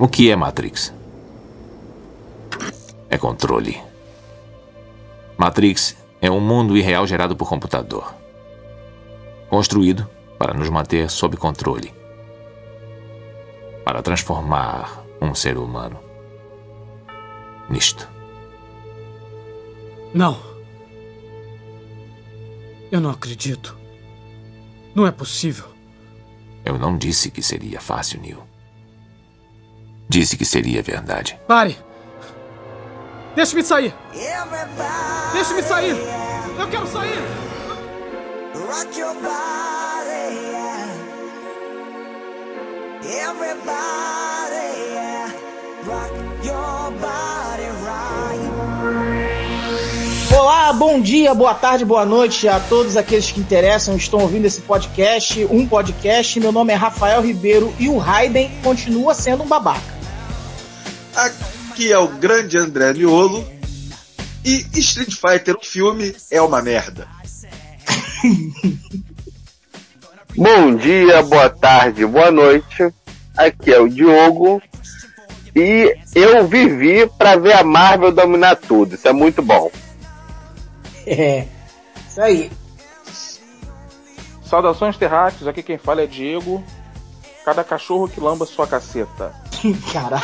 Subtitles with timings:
[0.00, 0.94] O que é Matrix?
[3.10, 3.80] É controle.
[5.36, 8.14] Matrix é um mundo irreal gerado por computador.
[9.48, 11.92] Construído para nos manter sob controle.
[13.84, 16.08] Para transformar um ser humano
[17.68, 18.08] nisto.
[20.14, 20.38] Não.
[22.90, 23.76] Eu não acredito.
[24.94, 25.66] Não é possível.
[26.64, 28.42] Eu não disse que seria fácil, Neil.
[30.08, 31.38] Disse que seria verdade.
[31.46, 31.78] Pare!
[33.36, 33.94] Deixe-me sair!
[35.32, 35.96] Deixe-me sair!
[36.58, 37.47] Eu quero sair!
[38.54, 40.88] Rock your body, yeah.
[43.28, 45.32] Everybody, yeah.
[45.84, 48.48] Rock your body right.
[50.34, 54.62] Olá, bom dia, boa tarde, boa noite a todos aqueles que interessam estão ouvindo esse
[54.62, 56.40] podcast, um podcast.
[56.40, 59.98] Meu nome é Rafael Ribeiro e o Raiden continua sendo um babaca.
[61.14, 63.46] Aqui é o grande André Miolo.
[64.44, 67.17] E Street Fighter, o filme, é uma merda.
[70.36, 72.92] Bom dia, boa tarde, boa noite.
[73.36, 74.62] Aqui é o Diogo.
[75.54, 78.94] E eu vivi para ver a Marvel dominar tudo.
[78.94, 79.70] Isso é muito bom.
[81.10, 81.46] É,
[82.06, 82.50] isso aí.
[84.44, 86.62] Saudações terráqueos, aqui quem fala é Diego.
[87.46, 89.32] Cada cachorro que lamba sua caceta.
[89.90, 90.22] Caralho.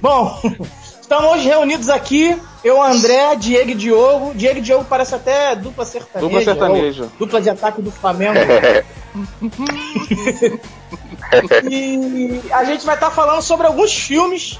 [0.00, 0.42] Bom,
[1.04, 2.36] estamos hoje reunidos aqui.
[2.62, 4.34] Eu, André, Diego e Diogo.
[4.34, 6.26] Diego e Diogo parece até dupla sertaneja.
[6.26, 7.08] Dupla sertaneja.
[7.18, 8.38] Dupla de ataque do Flamengo.
[11.70, 14.58] e a gente vai estar falando sobre alguns filmes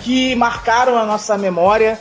[0.00, 1.98] que marcaram a nossa memória.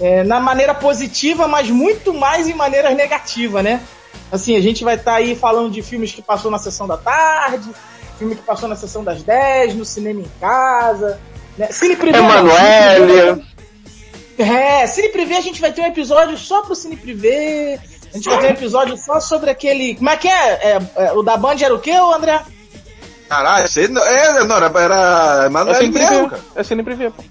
[0.00, 3.80] É, na maneira positiva, mas muito mais em maneiras negativas, né?
[4.32, 7.70] Assim, a gente vai estar aí falando de filmes que passou na sessão da tarde,
[8.18, 11.20] filme que passou na sessão das 10, no cinema em casa.
[11.58, 11.68] Né?
[11.70, 12.18] Cine Privé.
[12.18, 13.44] Emanuele.
[14.38, 17.78] É, Cine Privé a gente vai ter um episódio só pro Cine Privé.
[18.12, 19.94] A gente vai ter um episódio só sobre aquele.
[19.96, 20.52] Como é que é?
[20.52, 22.40] é, é o da Band era o quê, André?
[23.28, 26.42] Caralho, esse não, é, não, era, era Emanuele É Cine Privé, mesmo, cara.
[26.54, 27.24] É Cine Privé, pô.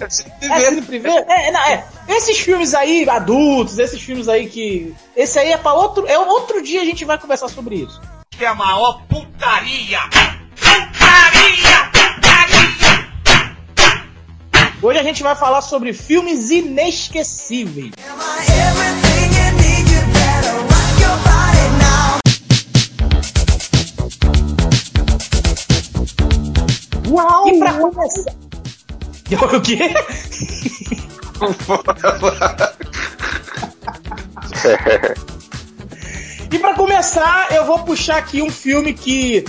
[0.00, 0.60] É Cine É.
[0.60, 1.26] Cine Privé?
[1.28, 1.84] É, não, é.
[2.08, 4.94] Esses filmes aí, adultos, esses filmes aí que.
[5.16, 6.06] Esse aí é pra outro.
[6.06, 8.00] É outro dia a gente vai conversar sobre isso.
[8.30, 10.00] que é a maior putaria.
[10.02, 10.28] Putaria!
[10.56, 11.97] Putaria!
[14.80, 17.92] Hoje a gente vai falar sobre filmes inesquecíveis.
[27.08, 27.48] Uau!
[27.48, 28.34] E pra começar.
[29.30, 29.94] O quê?
[36.50, 39.44] E pra começar, eu vou puxar aqui um filme que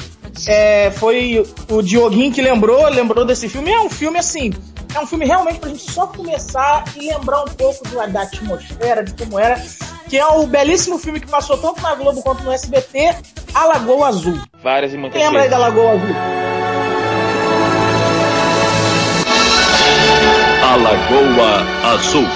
[0.47, 3.71] é, foi o Dioguinho que lembrou, lembrou desse filme.
[3.71, 4.51] É um filme assim,
[4.95, 9.03] é um filme realmente pra gente só começar e lembrar um pouco do- da atmosfera,
[9.03, 9.61] de como era.
[10.09, 13.15] Que é o belíssimo filme que passou tanto na Globo quanto no SBT,
[13.53, 14.39] A Lagoa Azul.
[14.63, 15.51] Várias e muitas Lembra aí vezes.
[15.51, 16.15] da Lagoa Azul?
[20.63, 22.27] A Lagoa Azul.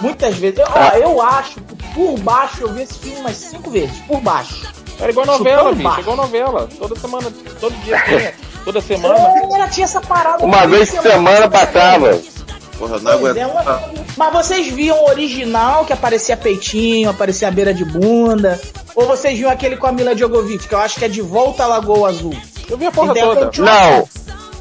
[0.00, 0.58] Muitas vezes.
[0.58, 3.96] Eu, ó, eu acho que por baixo eu vi esse filme umas cinco vezes.
[4.06, 4.66] Por baixo.
[4.98, 5.82] Era igual novela, bicho.
[5.82, 6.00] baixo.
[6.00, 6.68] Igual novela.
[6.78, 7.30] Toda semana,
[7.60, 8.34] todo dia tinha.
[8.64, 9.14] Toda semana.
[9.54, 10.44] Ela tinha essa parada.
[10.44, 12.20] Uma vez por semana passava.
[12.78, 13.50] Porra, não Pois é, aguento.
[13.52, 13.82] uma-
[14.16, 18.60] Mas vocês viam o original que aparecia peitinho, aparecia a beira de bunda?
[18.94, 21.64] Ou vocês viam aquele com a Mila Djokovic, que eu acho que é de volta
[21.64, 22.34] à Lagoa Azul?
[22.68, 23.46] Eu vi a porra toda.
[23.46, 24.08] continuação.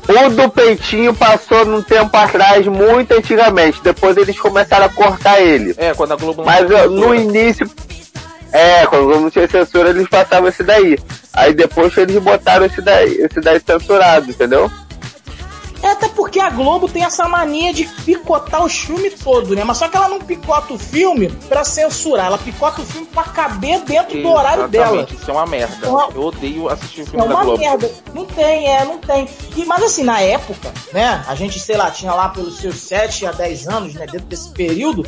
[0.08, 0.26] Não.
[0.26, 3.80] O do peitinho passou num tempo atrás, muito antigamente.
[3.84, 5.74] Depois eles começaram a cortar ele.
[5.78, 7.70] É, quando a Globo não Mas uh, no início.
[8.52, 10.98] É, quando não tinha censura, eles passavam esse daí.
[11.34, 14.70] Aí depois eles botaram esse daí, esse daí censurado, entendeu?
[15.84, 19.64] É até porque a Globo tem essa mania de picotar os filmes todos, né?
[19.64, 23.24] Mas só que ela não picota o filme pra censurar, ela picota o filme pra
[23.24, 24.86] caber dentro do horário dela.
[24.98, 25.90] Exatamente, Isso é uma merda.
[25.90, 27.58] Uma- Eu odeio assistir É filme da uma Globo.
[27.60, 27.92] merda.
[28.14, 29.28] Não tem, é, não tem.
[29.56, 31.24] E, mas assim, na época, né?
[31.28, 34.06] A gente, sei lá, tinha lá pelos seus 7 a 10 anos, né?
[34.06, 35.04] Dentro desse período.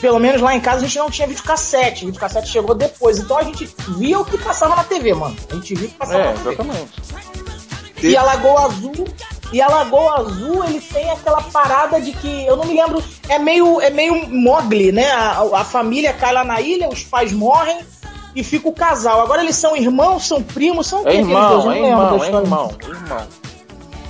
[0.00, 2.04] Pelo menos lá em casa a gente não tinha videocassete.
[2.04, 3.18] O videocassete chegou depois.
[3.18, 5.36] Então a gente via o que passava na TV, mano.
[5.50, 6.48] A gente via o que passava É, na TV.
[6.50, 6.92] exatamente.
[8.02, 9.04] E a Lagoa Azul
[9.52, 13.38] E a Lagoa Azul, ele tem aquela parada de que, eu não me lembro, é
[13.38, 15.10] meio, é meio Mogli, né?
[15.10, 17.80] A, a família cai lá na ilha, os pais morrem
[18.34, 19.20] e fica o casal.
[19.20, 21.18] Agora eles são irmãos, são primos, são o É dois?
[21.18, 23.28] Eu irmão, é irmão, é irmão, é irmão.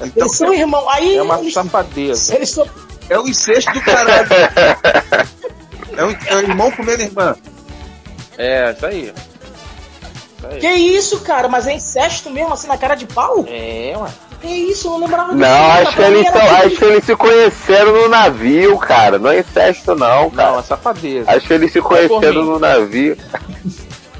[0.03, 0.87] Então, Eles são irmãos.
[0.89, 2.35] Aí É uma eles, safadeza.
[2.35, 2.67] eles são.
[3.09, 4.29] é o incesto do caralho.
[6.01, 7.37] É o, é o irmão comendo irmã.
[8.39, 9.13] É, isso aí.
[10.39, 10.61] Isso aí.
[10.61, 11.49] Que isso, cara?
[11.49, 13.45] Mas é incesto mesmo, assim, na cara de pau?
[13.47, 14.09] É, ué.
[14.41, 15.39] Que isso, eu não lembrava disso.
[15.47, 19.19] Não, acho que, eles são, acho que eles se conheceram no navio, cara.
[19.19, 20.59] Não é incesto, não, Não, cara.
[20.59, 21.31] é safadeza.
[21.31, 21.85] Acho que eles se mim.
[21.85, 23.19] conheceram no navio.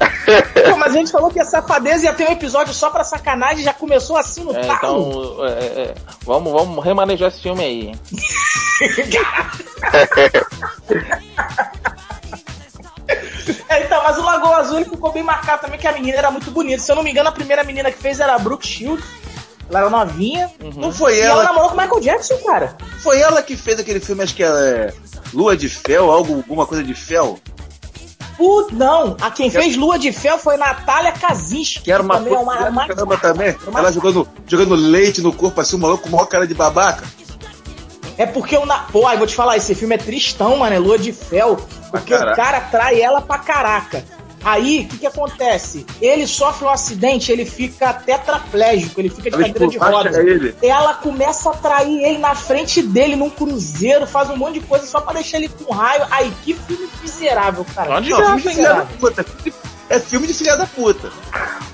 [0.69, 3.63] Pô, mas a gente falou que a safadeza ia ter um episódio só pra sacanagem,
[3.63, 5.93] já começou assim no É, então, é, é,
[6.23, 7.87] vamos, vamos remanejar esse filme aí.
[7.87, 7.99] hein?
[13.67, 16.29] É, então, mas o Lagoa Azul ele ficou bem marcado também, que a menina era
[16.29, 16.81] muito bonita.
[16.81, 19.03] Se eu não me engano, a primeira menina que fez era a Brooke Shields.
[19.69, 20.51] Ela era novinha.
[20.75, 22.75] Não foi E ela ela, namorou com o Michael Jackson, cara.
[22.99, 24.93] foi ela que fez aquele filme, acho que é
[25.33, 27.39] Lua de Fel, algo, alguma coisa de Fel.
[28.71, 29.15] Não.
[29.21, 31.81] A quem fez Lua de Fel foi Natália Kazinski.
[31.83, 33.55] Que era uma também é uma, caramba também.
[33.67, 37.03] uma- Ela jogando, jogando leite no corpo assim, o maluco com maior cara de babaca.
[38.17, 38.65] É porque o.
[38.65, 38.79] Na...
[38.79, 40.75] Pô, aí vou te falar, esse filme é tristão, mano.
[40.75, 41.57] É Lua de Fel.
[41.89, 44.03] Porque o cara trai ela pra caraca.
[44.43, 45.85] Aí, o que que acontece?
[46.01, 50.21] Ele sofre um acidente, ele fica tetraplégico, ele fica de Ela cadeira de esculacha roda.
[50.29, 50.55] ele.
[50.63, 54.85] Ela começa a trair ele na frente dele num cruzeiro, faz um monte de coisa
[54.85, 56.03] só pra deixar ele com raio.
[56.09, 57.97] Aí, que filme miserável, cara.
[57.97, 58.97] Onde Que Não, filme filme de filha da miserável.
[58.99, 59.25] puta.
[59.89, 61.11] É filme de filha da puta.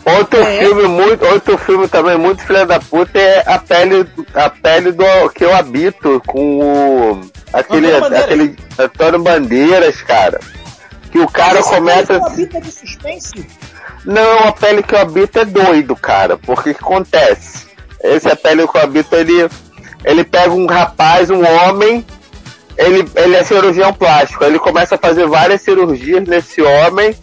[0.05, 0.59] Outro É.
[0.59, 5.03] filme muito, outro filme também muito filha da puta é a pele, a pele do
[5.35, 7.21] que eu habito com o
[7.53, 10.39] aquele, Antônio aquele Antônio Bandeiras, cara.
[11.11, 13.47] Que o cara Mas começa filme tem uma bita de suspense.
[14.05, 16.37] Não, a pele que eu habito é doido, cara.
[16.37, 17.67] Porque o que acontece?
[18.03, 19.49] Esse a pele que eu habito, ele,
[20.03, 22.05] ele pega um rapaz, um homem,
[22.77, 24.43] ele, ele é cirurgião plástico.
[24.43, 27.15] Ele começa a fazer várias cirurgias nesse homem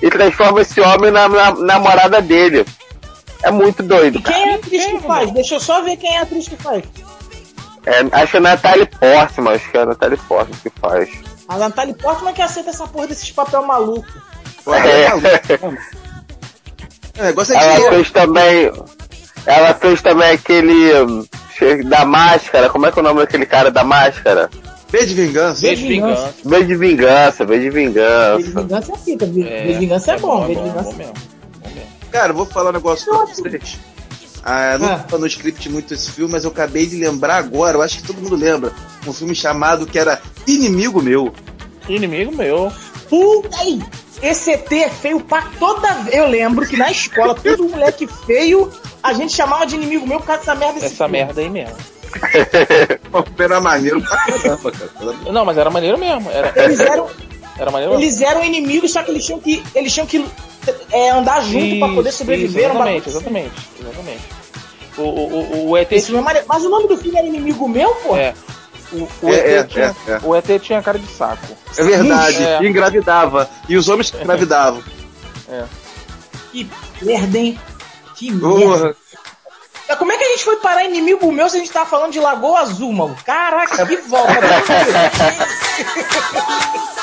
[0.00, 2.64] e transforma esse homem na, na namorada dele.
[3.44, 4.36] É muito doido, E cara.
[4.36, 5.30] quem é a atriz que faz?
[5.32, 6.84] Deixa eu só ver quem é a atriz que faz.
[7.84, 11.08] É, acho que é a Natalie Portman, acho que é a Natalie Portman que faz.
[11.48, 14.06] A Natalie Portman que aceita essa porra desses papel maluco.
[14.66, 15.02] É.
[15.02, 15.82] é maluco.
[17.18, 18.72] O negócio é Ela fez também.
[19.44, 21.02] Ela fez também aquele.
[21.02, 21.26] hum,
[21.88, 22.68] da máscara.
[22.68, 24.50] Como é que é o nome daquele cara da máscara?
[24.90, 25.60] B de vingança.
[25.62, 26.34] Beijo de vingança.
[26.44, 28.60] V de vingança, V de V de vingança.
[28.60, 31.14] vingança é fica, V de vingança é, bom, V de é vingança bom mesmo.
[31.62, 31.92] Bom mesmo.
[32.10, 33.78] Cara, eu vou falar um negócio pra vocês.
[34.44, 34.98] Ah, não Ah.
[34.98, 38.06] tá no script muito esse filme, mas eu acabei de lembrar agora, eu acho que
[38.06, 38.72] todo mundo lembra.
[39.06, 41.32] Um filme chamado que era Inimigo Meu.
[41.88, 42.72] Inimigo meu.
[43.08, 43.82] Puta aí!
[44.22, 46.16] Esse ET é feio pra toda vez.
[46.16, 48.70] Eu lembro que na escola, todo moleque feio,
[49.02, 51.12] a gente chamava de inimigo meu por causa dessa merda Essa filme.
[51.12, 51.74] merda aí mesmo.
[53.38, 55.32] Era maneiro pra caramba, cara.
[55.32, 56.30] Não, mas era maneiro mesmo.
[56.30, 57.08] Era, Eles eram,
[57.62, 60.24] era maneiro eles eram inimigos, só que eles tinham que, eles tinham que
[60.90, 62.64] é, andar junto pra poder sobreviver.
[62.64, 63.10] exatamente, assim.
[63.10, 64.22] exatamente, exatamente.
[64.96, 65.90] O, o, o, o ET.
[65.92, 66.44] Esse filme é.
[66.46, 68.16] Mas o nome do filme era Inimigo Meu, pô?
[68.16, 68.34] É.
[68.92, 70.20] O, o É, ET é, tinha, é, é.
[70.22, 71.56] o ET tinha cara de saco.
[71.76, 72.42] É verdade.
[72.42, 72.62] É.
[72.62, 73.48] E engravidava.
[73.68, 74.82] E os homens engravidavam.
[76.50, 76.68] Que
[77.00, 77.58] merda, hein?
[78.14, 78.96] Que merda.
[79.98, 82.20] Como é que a gente foi parar inimigo meu se a gente tava falando de
[82.20, 83.16] Lagoa Azul, mano?
[83.24, 84.32] Caraca, que volta.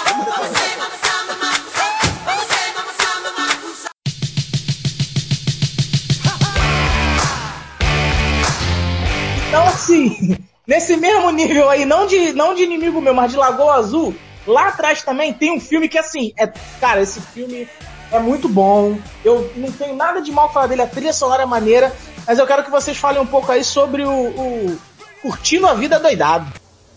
[9.50, 13.74] Então, assim, nesse mesmo nível aí, não de, não de inimigo meu, mas de Lagoa
[13.74, 16.46] Azul, lá atrás também tem um filme que, assim, é,
[16.80, 17.68] cara, esse filme
[18.12, 19.00] é muito bom.
[19.26, 21.92] Eu não tenho nada de mal falar dele, a trilha sonora é maneira,
[22.28, 24.78] mas eu quero que vocês falem um pouco aí sobre o, o
[25.24, 26.54] Curtindo a Vida Doidado.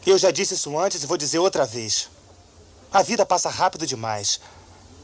[0.07, 2.11] Eu já disse isso antes e vou dizer outra vez.
[2.93, 4.39] A vida passa rápido demais.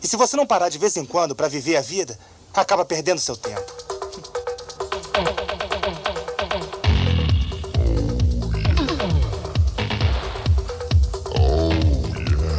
[0.02, 2.18] E se você não parar de vez em quando para viver a vida,
[2.52, 3.64] acaba perdendo seu tempo.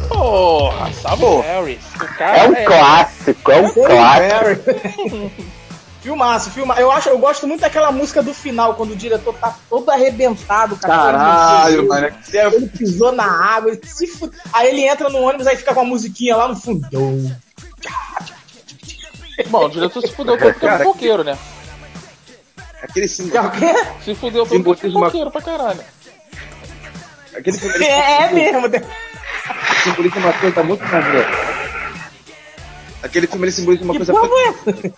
[0.08, 1.40] Porra, Pô.
[1.40, 1.84] Harris.
[1.94, 5.50] O cara É um clássico, é um clássico.
[6.02, 6.74] Filmaço, filma.
[6.76, 10.74] Eu acho, eu gosto muito daquela música do final, quando o diretor tá todo arrebentado,
[10.76, 10.94] cara.
[11.18, 12.08] Caralho, mano.
[12.22, 15.56] Você é Ele pisou na água, ele se fu- aí ele entra no ônibus, aí
[15.56, 16.88] fica com a musiquinha lá no fundo.
[19.48, 21.38] Bom, o diretor se fudeu todo porque é Cara, fofoqueiro, né?
[22.82, 23.46] aquele É símbolo.
[23.46, 23.74] o quê?
[24.04, 25.80] Se fudeu todo porque é Simbolismo- fofoqueiro pra caralho.
[27.36, 28.68] Aquele ele É, é mesmo.
[29.84, 31.28] simboliza uma coisa muito maneira.
[33.02, 34.28] Aquele filme ele simboliza uma Que coisa porra
[34.86, 34.92] é?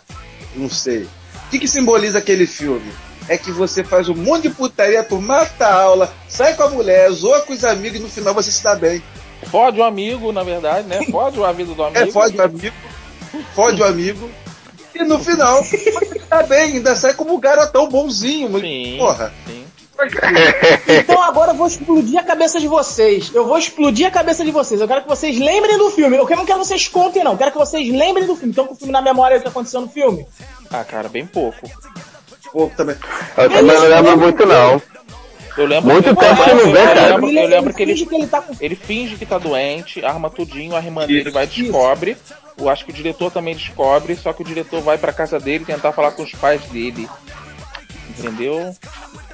[0.54, 1.02] Não sei.
[1.46, 2.92] O que, que simboliza aquele filme?
[3.28, 6.68] é que você faz um monte de putaria, tu mata a aula, sai com a
[6.70, 9.00] mulher, zoa com os amigos e no final você se dá bem.
[9.48, 11.04] Fode o amigo, na verdade, né?
[11.10, 11.98] Fode a vida do amigo.
[12.00, 12.74] É, fode o amigo,
[13.54, 14.28] fode o amigo.
[14.94, 18.50] E no final, você tá bem, ainda sai como um garotão bonzinho.
[18.50, 19.32] mas, Sim, Porra.
[19.46, 19.61] sim.
[21.00, 23.30] Então agora eu vou explodir a cabeça de vocês.
[23.34, 24.80] Eu vou explodir a cabeça de vocês.
[24.80, 26.16] Eu quero que vocês lembrem do filme.
[26.16, 27.32] Eu não quero que vocês contem, não.
[27.32, 28.50] Eu quero que vocês lembrem do filme.
[28.50, 30.26] Estão com o filme na memória do que aconteceu no filme?
[30.70, 31.58] Ah, cara, bem pouco.
[32.52, 32.96] Pouco também.
[33.36, 34.82] Eu também não lembro muito, não.
[35.56, 37.00] Eu lembro Muito eu tempo lembro- que não vê, eu cara.
[37.16, 40.02] lembro- Eu lembro que ele, finge que ele tá com ele finge que tá doente,
[40.02, 42.16] arma tudinho, a irmã dele vai e descobre.
[42.56, 45.66] Eu acho que o diretor também descobre, só que o diretor vai pra casa dele
[45.66, 47.06] tentar falar com os pais dele.
[48.18, 48.74] Entendeu?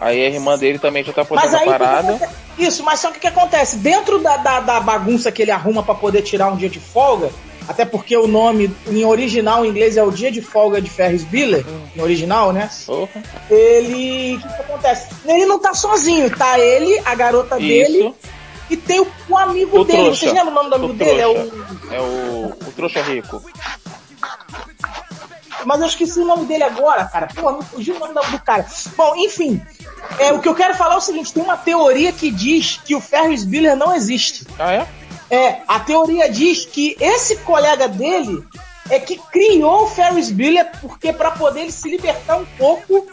[0.00, 2.30] Aí a irmã dele também já tá Mas fazendo a aí, o que que parada.
[2.58, 3.76] isso, mas só que o que acontece?
[3.76, 7.30] Dentro da, da, da bagunça que ele arruma pra poder tirar um dia de folga,
[7.66, 11.24] até porque o nome em original em inglês é o dia de folga de Ferris
[11.24, 11.64] Bueller,
[11.96, 12.70] em original, né?
[13.50, 14.36] Ele.
[14.36, 15.08] O que, que acontece?
[15.26, 18.14] Ele não tá sozinho, tá ele, a garota dele Isso.
[18.70, 19.98] e tem o, amigo O dele.
[20.04, 20.20] trouxa.
[20.20, 21.20] Vocês lembram o nome do amigo O dele?
[21.20, 21.36] É o.
[21.92, 23.42] É o, o trouxa rico.
[25.64, 27.28] Mas eu esqueci o nome dele agora, cara.
[27.34, 28.66] Pô, me fugiu o nome do cara.
[28.96, 29.60] Bom, enfim.
[30.18, 32.94] É, o que eu quero falar é o seguinte: tem uma teoria que diz que
[32.94, 34.46] o Ferris Bueller não existe.
[34.58, 34.86] Ah, é?
[35.30, 38.46] É, a teoria diz que esse colega dele
[38.88, 43.06] é que criou o Ferris Bueller porque para poder ele se libertar um pouco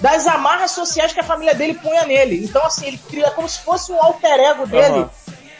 [0.00, 2.44] das amarras sociais que a família dele punha nele.
[2.44, 5.00] Então, assim, ele cria como se fosse um alter ego dele.
[5.00, 5.10] Aham.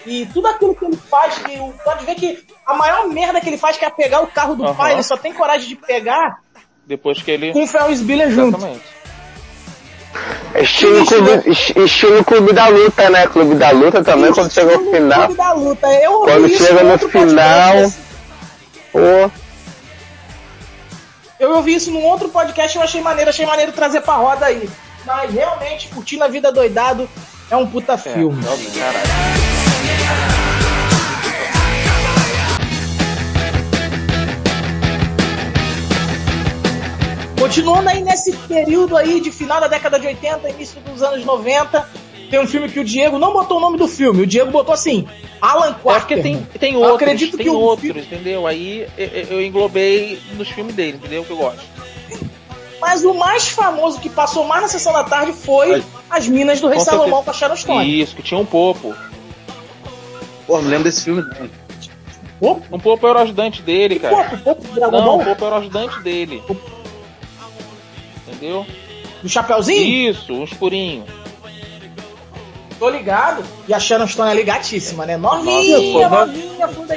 [0.07, 3.49] E tudo aquilo que ele faz, que o- pode ver que a maior merda que
[3.49, 4.75] ele faz, que é pegar o carro do Aham.
[4.75, 6.39] pai, ele só tem coragem de pegar
[6.87, 7.53] Depois que ele.
[7.53, 8.57] com o Ferris Bueller junto.
[8.57, 8.85] Exatamente.
[10.61, 13.27] Estilo clube, es- estilo clube da luta, né?
[13.29, 15.21] Clube da luta também, quando chega no final.
[15.27, 15.87] Clube da luta.
[15.95, 17.75] Eu Quando chega no final.
[18.93, 19.31] Pô,
[21.39, 24.47] Eu ouvi isso num outro podcast e eu achei maneiro, achei maneiro trazer pra roda
[24.47, 24.69] aí.
[25.07, 27.09] Mas realmente, curtindo a vida doidado
[27.51, 28.43] é um puta É, filme.
[28.43, 29.50] realmente, caralho.
[37.39, 41.89] Continuando aí nesse período aí de final da década de 80, início dos anos 90,
[42.31, 44.75] tem um filme que o Diego não botou o nome do filme, o Diego botou
[44.75, 45.07] assim,
[45.41, 46.23] Alan É porque Quarterman.
[46.23, 48.47] tem, tem Eu outros, acredito tem que outros, fi- entendeu?
[48.47, 48.87] Aí
[49.31, 51.25] eu, englobei nos filmes dele, entendeu?
[51.25, 51.63] Que eu gosto.
[52.79, 56.69] Mas o mais famoso que passou mais na sessão da tarde foi As Minas do
[56.69, 58.01] Rei Salomão com a Sharon Stone.
[58.01, 58.95] Isso, que tinha um popo.
[60.51, 61.23] Pô, não lembro desse filme.
[61.23, 61.49] não.
[62.41, 62.75] Popo?
[62.75, 64.17] Um popo era o ajudante dele, cara.
[64.31, 65.21] Popo, Popo do Dragon Não, Ball?
[65.21, 66.43] o popo era o ajudante dele.
[68.27, 68.67] Entendeu?
[69.23, 70.11] Do Chapeuzinho?
[70.11, 71.05] Isso, um escurinho.
[72.81, 73.45] Tô ligado.
[73.69, 75.17] E a Sharon Stone ali gatíssima, né?
[75.17, 76.97] Nossa, Novinha, pô, novinha, funda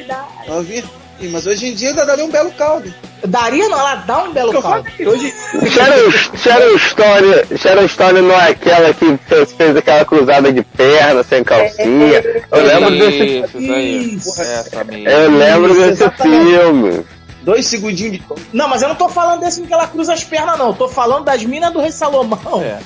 [1.19, 2.93] Ih, Mas hoje em dia ainda daria um belo caldo.
[3.25, 4.85] Daria não, ela dá um belo Eu caldo.
[5.07, 5.33] hoje.
[5.71, 11.23] Sharon, Sharon Stone, Sharon Stone não é aquela que fez, fez aquela cruzada de perna
[11.23, 12.21] sem calcinha.
[12.51, 14.41] Eu lembro desse, Isso.
[14.41, 15.07] Essa mesmo.
[15.09, 16.51] eu lembro Isso, desse exatamente.
[16.51, 17.05] filme.
[17.43, 18.23] Dois segundinhos de.
[18.51, 20.67] Não, mas eu não tô falando desse em que ela cruza as pernas, não.
[20.67, 22.79] Eu tô falando das Minas do Rei Salomão, É.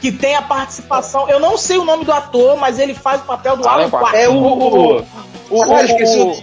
[0.00, 1.28] que tem a participação.
[1.30, 3.90] Eu não sei o nome do ator, mas ele faz o papel do Alan Alan
[3.90, 4.40] Quarterman.
[4.42, 4.98] Quarterman.
[5.00, 5.04] É o.
[5.50, 6.42] O, Agora esqueci o- o- o-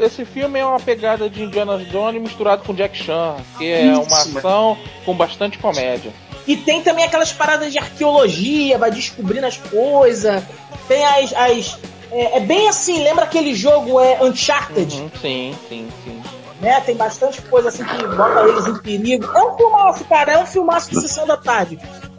[0.00, 4.22] esse filme é uma pegada de Indiana Jones misturado com Jack Chan, que é uma
[4.22, 6.12] Isso, ação com bastante comédia.
[6.46, 10.42] E tem também aquelas paradas de arqueologia, vai descobrindo as coisas.
[10.86, 11.32] Tem as.
[11.34, 11.78] as-
[12.10, 14.96] é, é bem assim, lembra aquele jogo é, Uncharted?
[14.96, 16.22] Uhum, sim, sim, sim.
[16.58, 16.80] né?
[16.80, 19.30] Tem bastante coisa assim que bota eles em perigo.
[19.36, 21.78] É um filmaço, cara, é um filmaço de sessão da tarde.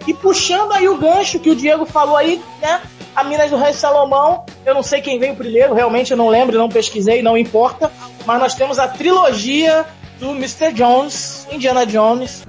[0.10, 2.82] E puxando aí o gancho que o Diego falou aí, né?
[3.16, 6.58] A Minas do Rei Salomão, eu não sei quem veio primeiro, realmente eu não lembro,
[6.58, 7.92] não pesquisei, não importa.
[8.26, 9.86] Mas nós temos a trilogia
[10.20, 10.74] do Mr.
[10.74, 12.44] Jones, Indiana Jones.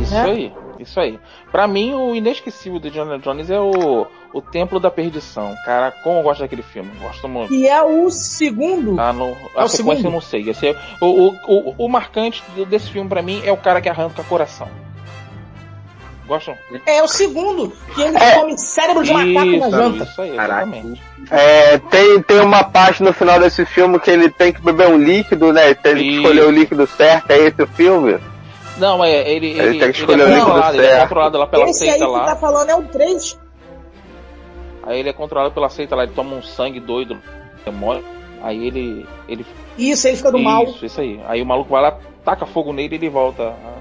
[0.00, 0.22] Isso Né?
[0.22, 1.18] aí, isso aí.
[1.52, 5.54] Pra mim, o inesquecível do Indiana Jones é o, o Templo da Perdição.
[5.64, 7.48] Cara, como eu gosto daquele filme, gosto muito.
[7.48, 9.00] Que é o segundo.
[9.00, 10.04] Ah, no, É a o sequência segundo?
[10.06, 10.50] eu não sei.
[10.50, 13.88] Esse é, o, o, o, o marcante desse filme pra mim é o cara que
[13.88, 14.68] arranca coração.
[16.26, 16.56] Gostam?
[16.86, 18.36] É o segundo, que ele É.
[18.36, 20.04] come cérebro de macaco na janta.
[20.04, 21.02] isso aí, exatamente.
[21.30, 24.96] É, tem, tem uma parte no final desse filme que ele tem que beber um
[24.96, 25.66] líquido, né?
[25.66, 26.16] Ele tem que Isso.
[26.22, 28.18] escolher o líquido certo, é esse o filme?
[28.78, 30.90] Não, é, ele, ele, Ele tem que ele escolher é o líquido controlado, ele é
[30.90, 31.02] certo.
[31.02, 32.24] controlado lá pela Esse aí que lá.
[32.24, 33.38] tá falando é o 3.
[34.86, 37.18] Aí ele é controlado pela seita lá, ele toma um sangue doido,
[37.64, 38.04] demônio.
[38.42, 39.06] Aí ele.
[39.28, 39.46] ele
[39.78, 40.64] Isso, ele fica do mal.
[40.64, 41.20] Isso, isso aí.
[41.26, 43.74] Aí o maluco vai lá, taca fogo nele e ele volta a-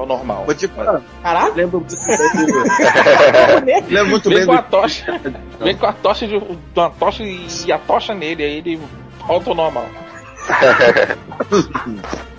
[0.00, 0.44] ao normal.
[0.44, 1.02] Vou te falar.
[1.22, 5.20] Caralho, Lembro muito bem do- lembro muito Vem bem com a tocha.
[5.58, 6.36] Vem com a tocha de
[6.76, 8.80] uma tocha e a tocha nele, aí ele
[9.26, 9.86] volta ao normal.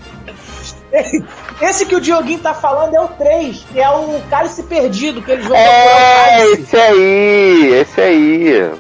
[1.62, 5.32] Esse que o Dioguinho tá falando é o 3, que é o Cálice Perdido, que
[5.32, 6.62] eles vão É, procurar o cálice.
[6.62, 8.72] esse aí, esse aí.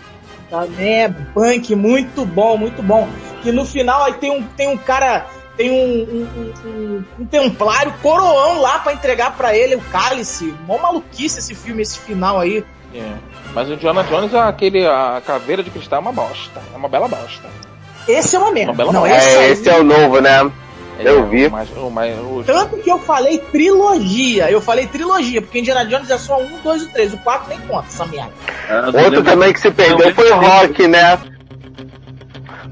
[0.50, 3.08] Também é punk, muito bom, muito bom.
[3.42, 5.26] Que no final aí tem um, tem um cara,
[5.58, 10.54] tem um, um, um- um- templário coroão lá pra entregar pra ele o cálice.
[10.66, 12.64] Mó maluquice esse filme, esse final aí.
[12.96, 13.12] É.
[13.54, 16.62] Mas o Indiana Jones, aquele, a caveira de cristal é uma bosta.
[16.74, 17.50] É uma bela bosta.
[18.08, 18.72] Esse é uma merda.
[18.72, 19.18] Uma bela Não, bosta.
[19.18, 20.50] esse É, esse é o novo, né?
[21.00, 21.50] Eu vi.
[21.50, 24.50] Mas, o- mas, o- Tanto que eu falei trilogia.
[24.52, 27.14] Eu falei trilogia, porque Indiana Jones é só um, dois e três.
[27.14, 28.32] O quatro nem conta essa merda.
[28.70, 30.36] Ah, Outro lembro- também que se perdeu foi o.
[30.40, 31.20] Rock, né?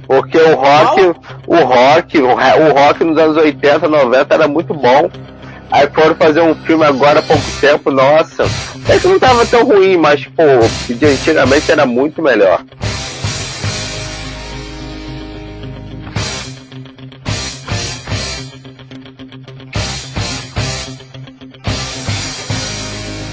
[0.07, 1.01] Porque o Rock,
[1.47, 5.09] o Rock, o Ra- o Rock nos anos 80, 90 era muito bom.
[5.71, 8.43] Aí foram fazer um filme agora há pouco tempo, nossa.
[8.87, 10.43] É que não tava tão ruim, mas, pô,
[10.93, 12.61] de antigamente era muito melhor.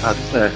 [0.03, 0.51] Ah, é.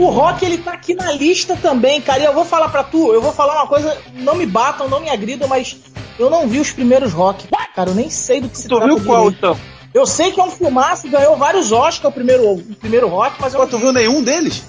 [0.00, 2.20] O Rock, ele tá aqui na lista também, cara.
[2.20, 5.00] E eu vou falar pra tu, eu vou falar uma coisa, não me batam, não
[5.00, 5.76] me agridam, mas
[6.18, 7.46] eu não vi os primeiros Rock.
[7.74, 9.38] Cara, eu nem sei do que se Tu trata viu qual direito.
[9.38, 9.58] então?
[9.92, 13.52] Eu sei que é um filmaço, ganhou vários Oscars o primeiro, o primeiro Rock, mas
[13.54, 14.62] eu Pô, tu viu nenhum deles?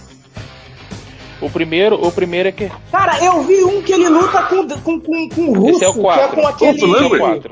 [1.39, 2.71] o primeiro, o primeiro é que.
[2.91, 5.89] Cara, eu vi um que ele luta com, com, com, com o russo, Esse é
[5.89, 6.35] o que é 4.
[6.41, 6.71] com aquele...
[6.77, 7.51] Esse é o 4.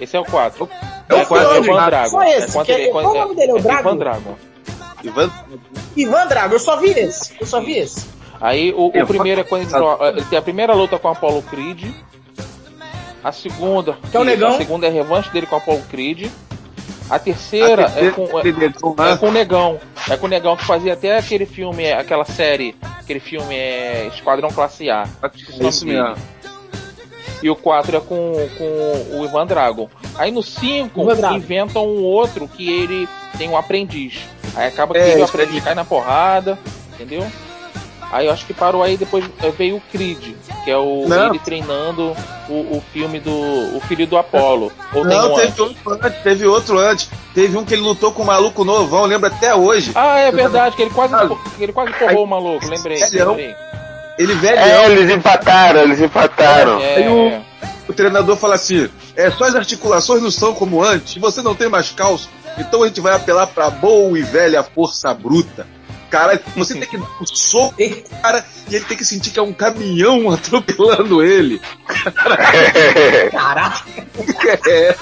[0.00, 0.68] Esse é o 4.
[1.08, 1.86] É o É, quatro, é o Ivan né?
[1.86, 2.10] Drago.
[2.10, 3.50] Só esse, É quando que é- ele- quando- qual o nome dele?
[3.50, 3.60] É o é
[3.96, 4.38] Drago?
[5.04, 5.60] Ivan Drago.
[5.96, 6.26] Ivan?
[6.26, 7.32] Drago, eu só vi esse.
[7.40, 8.06] Eu só vi esse.
[8.40, 11.10] Aí o, o É, primeiro é quando ele, ele tem a primeira luta com o
[11.12, 11.84] Apollo Creed.
[13.22, 14.54] A segunda, Que é o Negão.
[14.54, 16.30] a segunda é a revanche dele com o Apollo Creed.
[17.08, 19.12] A terceira, A terceira é, com, é, né?
[19.12, 19.80] é com o Negão.
[20.10, 24.50] É com o Negão que fazia até aquele filme, aquela série, aquele filme é Esquadrão
[24.50, 25.06] Classe A.
[25.22, 25.30] É
[25.68, 26.14] isso mesmo.
[27.42, 29.88] E o 4 é com, com o Ivan Dragon.
[30.16, 31.34] Aí no 5 Ivan Drago.
[31.36, 34.20] inventam um outro que ele tem um aprendiz.
[34.54, 35.60] Aí acaba que É, ele, o aí.
[35.60, 36.58] cai na porrada,
[36.94, 37.26] entendeu?
[38.12, 41.30] Aí eu acho que parou aí, depois eh, veio o Creed, que é o Não.
[41.30, 42.14] ele treinando
[42.48, 43.30] o, o filme do.
[43.76, 44.16] o filho do.
[44.16, 47.10] Ou tem Não, um teve outro antes, teve outro antes.
[47.34, 49.90] Teve um que ele lutou com um maluco novão, eu lembro até hoje.
[49.96, 51.12] Ah, é verdade, que ele quase,
[51.58, 52.98] ele quase porrou o maluco, lembrei.
[53.10, 53.56] Lembrei.
[54.16, 56.78] Ele velho, É, eles empataram, eles empataram.
[56.78, 57.42] É, Aí o- é.
[57.88, 61.90] o treinador fala assim: é, suas articulações não são como antes, você não tem mais
[61.90, 65.66] calço, então a gente vai apelar pra boa e velha força bruta.
[66.10, 69.38] Cara, você tem que dar um soco no cara e ele tem que sentir que
[69.38, 71.60] é um caminhão atropelando ele.
[73.32, 73.84] Caraca.
[74.68, 74.94] É,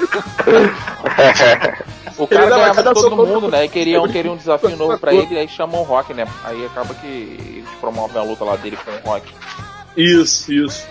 [2.18, 3.64] O Ele cara dava ganhava todo mundo, né?
[3.64, 6.26] E queria, queria um desafio novo pra ele, aí chamam o Rock, né?
[6.44, 9.32] Aí acaba que eles promovem a luta lá dele com o Rock.
[9.96, 10.86] isso, isso.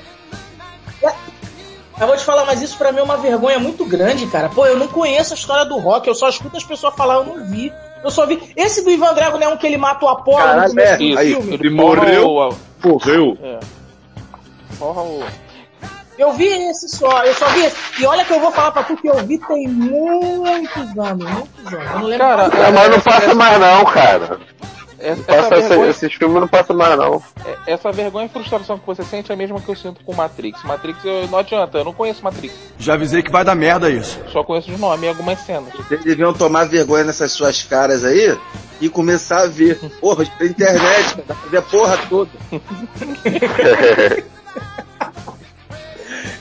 [2.01, 4.49] Eu vou te falar, mas isso pra mim é uma vergonha muito grande, cara.
[4.49, 7.23] Pô, eu não conheço a história do rock, eu só escuto as pessoas falar, eu
[7.23, 7.71] não vi.
[8.03, 8.41] Eu só vi.
[8.57, 10.93] Esse do Ivan Drago não é um que ele mata o Apolo no Caralho, começo
[10.93, 10.97] é.
[10.97, 11.53] do Aí, filme?
[11.53, 12.57] Ele morreu.
[12.83, 13.37] Morreu.
[13.43, 13.59] É.
[14.79, 15.23] Porra o.
[16.17, 17.75] Eu vi esse só, eu só vi esse.
[17.99, 21.73] E olha que eu vou falar pra tu que eu vi tem muitos anos, muitos
[21.73, 21.91] anos.
[21.91, 22.25] Eu não lembro.
[22.27, 24.39] Cara, Não, mas não passa mais não, cara.
[25.03, 27.23] Essa, Passa essa vergonha, esses filmes não passam mais não.
[27.45, 30.13] é- essa vergonha e frustração que você sente é a mesma que eu sinto com
[30.13, 30.63] Matrix.
[30.63, 32.53] Matrix, eu, não adianta, eu não conheço Matrix.
[32.77, 34.19] Já avisei que vai dar merda isso.
[34.31, 35.73] Só conheço os nomes e algumas cenas.
[35.73, 38.37] Vocês deviam tomar vergonha nessas suas caras aí
[38.79, 39.75] e começar a ver.
[39.99, 42.29] Porra, tem internet, dá pra ver a porra toda.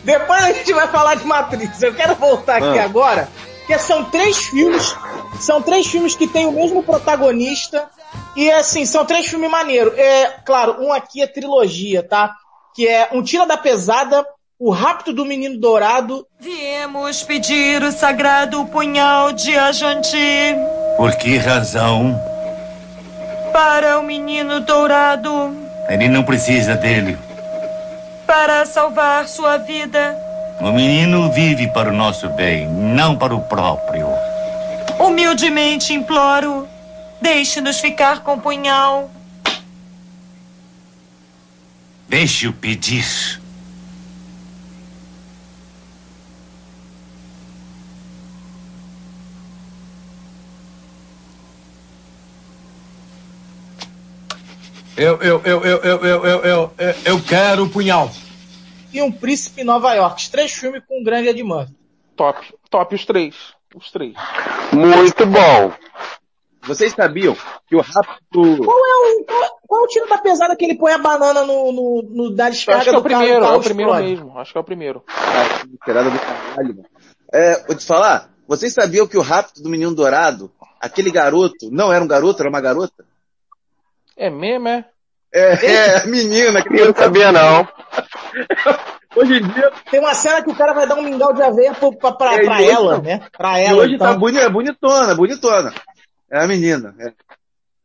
[0.05, 1.83] Depois a gente vai falar de Matrix.
[1.83, 2.85] Eu quero voltar aqui Ah.
[2.85, 3.29] agora,
[3.67, 4.95] que são três filmes,
[5.39, 7.89] são três filmes que têm o mesmo protagonista
[8.37, 9.97] e assim são três filmes maneiros.
[9.99, 12.33] É claro, um aqui é trilogia, tá?
[12.75, 14.25] Que é um Tira da Pesada,
[14.59, 16.27] o Rapto do Menino Dourado.
[16.39, 20.55] Viemos pedir o sagrado punhal de Ajanti
[20.97, 22.21] Por que razão?
[23.53, 25.53] para o menino dourado,
[25.89, 27.19] Ele não precisa dele.
[28.27, 30.17] para salvar sua vida.
[30.61, 34.07] O menino vive para o nosso bem, não para o próprio.
[35.01, 36.69] Humildemente imploro,
[37.21, 39.11] deixe-nos ficar com o punhal.
[42.09, 43.41] Deixe-o pedir.
[54.97, 58.11] Eu, eu, eu, eu, eu, eu, eu, eu, eu, eu quero o punhal.
[58.93, 60.21] e um Príncipe em Nova York.
[60.21, 61.75] Os três filmes com um grande Ed Murphy.
[62.17, 62.55] Top.
[62.69, 63.35] Top os três.
[63.75, 64.15] Os três.
[64.73, 65.73] Muito bom.
[66.63, 67.35] Vocês sabiam
[67.67, 68.65] que o rápido.
[68.65, 71.43] Qual é o, qual, qual é o tiro da pesada que ele põe a banana
[71.45, 73.59] no, no, no da descarga acho que é o do carro, primeiro, o é carro
[73.61, 74.11] o primeiro explode?
[74.11, 74.39] mesmo.
[74.39, 75.05] Acho que é o primeiro.
[75.85, 76.85] Tirada do caralho, mano.
[77.33, 81.93] É, vou te falar, vocês sabiam que o rapto do menino dourado, aquele garoto, não
[81.93, 83.05] era um garoto, era uma garota?
[84.17, 84.85] É mesmo, é?
[85.33, 86.63] É, é, menina.
[86.63, 87.67] Que Eu não sabia não.
[89.17, 91.75] Hoje em dia, Tem uma cena que o cara vai dar um mingau de aveia
[91.75, 93.21] pra, pra, É, pra e hoje ela, né?
[93.37, 94.13] Pra e ela, hoje então.
[94.13, 95.75] tá boni- bonitona, bonitona.
[96.31, 96.95] É a menina.
[96.99, 97.13] é.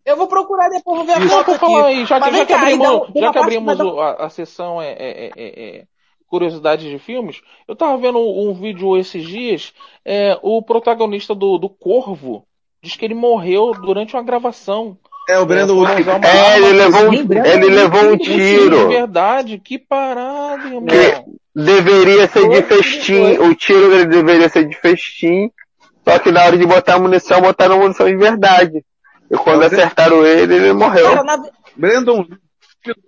[0.06, 1.76] Eu vou procurar depois, vou ver a Só foto aqui.
[1.84, 4.80] aí, já que, já que cá, abrimos, tem já que abrimos o- a, a sessão
[4.80, 5.84] é, é- é- é-
[6.28, 11.70] curiosidades de filmes, eu tava vendo um vídeo esses dias, é, o protagonista do, do
[11.70, 12.46] Corvo
[12.84, 14.98] diz que ele morreu durante uma gravação.
[15.28, 18.88] É, o usar uma É, ele levou um, ele levou um tiro.
[18.90, 20.86] verdade, que parada, irmão.
[20.86, 21.24] Que
[21.56, 23.38] deveria ser de festim.
[23.40, 25.50] O tiro dele deveria ser de festim.
[26.08, 28.86] Só que na hora de botar a munição, botaram munição de verdade.
[29.30, 31.10] E quando Mas é- acertaram ele, ele morreu.
[31.10, 31.44] Cara, na,
[31.76, 32.26] Brandon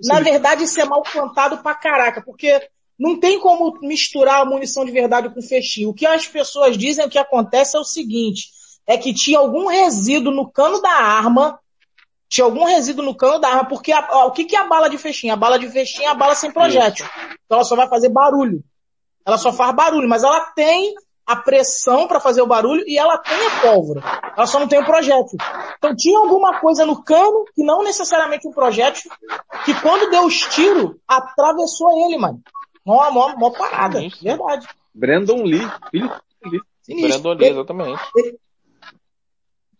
[0.04, 2.60] na verdade isso é mal cantado pra caraca, porque
[2.98, 5.90] não tem como misturar a munição de verdade com fechinho.
[5.90, 8.50] O que as pessoas dizem, o que acontece é o seguinte,
[8.88, 11.60] é que tinha algum resíduo no cano da arma,
[12.28, 14.68] tinha algum resíduo no cano da arma, porque a- ó, o que, que é a
[14.68, 15.34] bala de fechinho?
[15.34, 17.06] A bala de fechinho é a bala sem projétil.
[17.46, 18.64] Então ela só vai fazer barulho.
[19.24, 20.96] Ela só faz barulho, mas ela tem
[21.28, 24.02] a pressão para fazer o barulho e ela tem a pólvora.
[24.36, 25.38] Ela só não tem o projétil.
[25.78, 29.12] Então tinha alguma coisa no cano, que não necessariamente um projétil,
[29.66, 32.42] que quando deu os tiros, atravessou ele, mano.
[32.86, 34.00] Mó, mó, mó parada.
[34.22, 34.68] Verdade.
[34.96, 35.70] Brandon Lee.
[35.92, 36.08] Filho
[36.42, 36.62] do Lee.
[36.82, 37.22] Sinistro.
[37.22, 38.02] Brandon Lee, exatamente.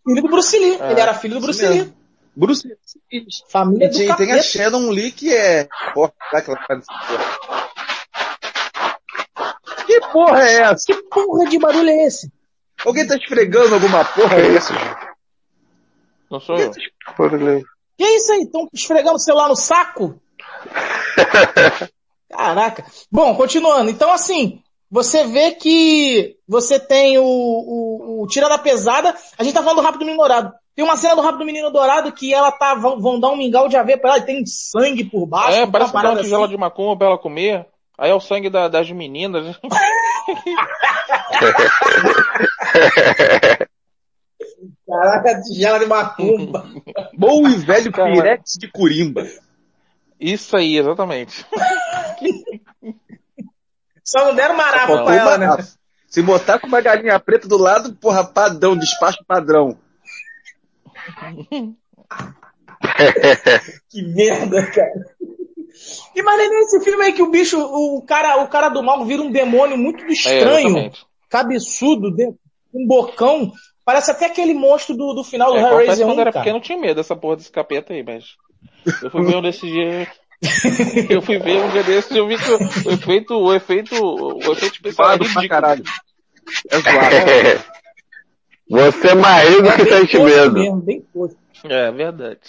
[0.06, 0.78] Filho do Bruce Lee.
[0.82, 1.80] É, ele era filho do Bruce isso Lee.
[1.80, 1.98] mesmo.
[2.36, 3.26] Bruce Lee.
[3.48, 4.42] Família E do tem, tem a.
[4.42, 5.70] Sharon Lee que é.
[5.94, 6.86] Porra, será que ela essa
[10.12, 10.26] porra?
[10.28, 10.86] Que porra é essa?
[10.86, 12.32] Que porra de barulho é esse?
[12.86, 14.36] Alguém tá esfregando alguma porra?
[14.36, 14.74] É isso?
[16.30, 16.72] Não sou eu.
[17.98, 18.42] Que é isso aí?
[18.42, 20.20] Estão esfregando o celular no saco?
[22.30, 22.86] Caraca.
[23.12, 23.90] Bom, continuando.
[23.90, 29.16] Então, assim, você vê que você tem o, o, o Tira da Pesada.
[29.38, 30.54] A gente tá falando do Rápido Menino Dourado.
[30.76, 33.68] Tem uma cena do Rápido Menino Dourado que ela tá, vão, vão dar um mingau
[33.68, 35.58] de aveia pra ela e tem sangue por baixo.
[35.58, 36.52] É, parece uma parada tigela assim.
[36.54, 37.66] de macumba pra ela comer.
[37.98, 39.60] Aí é o sangue da- das meninas.
[44.88, 46.66] Caraca, tigela de macumba.
[47.18, 48.12] Bom e velho Cara.
[48.14, 49.26] pirex de Curimba.
[50.20, 51.46] Isso aí, exatamente.
[54.04, 55.48] Só não deram marapa pra ela, né?
[56.08, 59.78] Se botar com uma galinha preta do lado, porra, padrão, despacho padrão.
[63.90, 65.06] Que merda, cara.
[66.16, 69.06] E mas é nesse filme aí que o bicho, o cara, o cara do mal
[69.06, 71.06] vira um demônio muito É, estranho, exatamente.
[71.30, 72.08] cabeçudo,
[72.74, 73.52] um bocão.
[73.86, 76.44] Parece até aquele monstro do, do final do É, Hellraiser 1, quando era cara.
[76.44, 78.26] pequeno eu tinha medo dessa porra desse capeta aí, mas.
[79.02, 80.08] Eu fui ver um desses dias.
[81.10, 84.52] Eu fui ver um dia desses e eu vi que o efeito, o efeito, o
[84.52, 85.50] efeito especial é ridículo.
[85.50, 85.84] caralho.
[86.70, 87.64] É zoado.
[88.70, 90.54] Você é mais rico que medo.
[90.54, 91.04] mesmo, bem.
[91.64, 92.40] É verdade.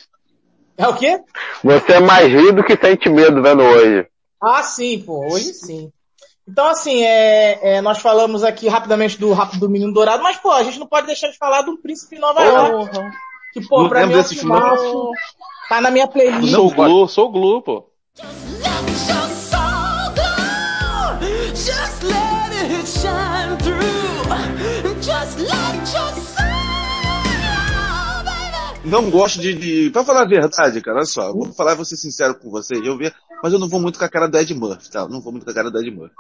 [0.78, 1.20] É o quê?
[1.64, 4.06] Você é mais rico que sente medo vendo hoje.
[4.40, 5.90] Ah, sim, pô, hoje sim.
[6.48, 10.50] Então, assim, é, é, nós falamos aqui rapidamente do Rápido do Menino Dourado, mas, pô,
[10.50, 12.96] a gente não pode deixar de falar do Príncipe de Nova York.
[13.52, 15.10] Que, pô, Não pra mim é um desse filme, filmaço.
[15.68, 16.54] Tá na minha playlist.
[16.54, 17.87] Sou Glu, sou Glu, pô.
[28.88, 29.90] Não gosto de, de.
[29.90, 32.80] Pra falar a verdade, cara, olha só, eu vou falar, vou ser sincero com vocês,
[32.84, 35.00] eu vi, mas eu não vou muito com a cara do Ed Murphy, tá?
[35.00, 36.14] Eu não vou muito com a cara do Ed Murphy.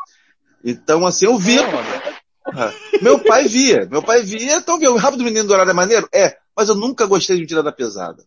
[0.64, 1.62] Então, assim, eu via.
[1.64, 2.72] Porra.
[3.02, 6.08] Meu pai via, meu pai via, então viu, o Rápido Menino Dourado é maneiro?
[6.14, 8.24] É, mas eu nunca gostei de Tirada Pesada.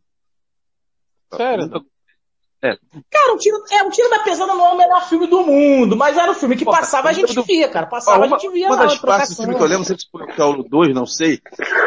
[1.36, 1.65] Sério?
[1.67, 1.86] Nunca-
[2.62, 5.95] Cara, o tiro, é, o tiro da Pesada não é o melhor filme do mundo,
[5.97, 7.88] mas era o filme que Porra, passava, a gente do- via, cara.
[7.88, 9.86] Passava, uma, a gente via uma lá, das partes do filme que eu lembro, não
[9.86, 11.41] sei se foi o Paulo 2, não sei.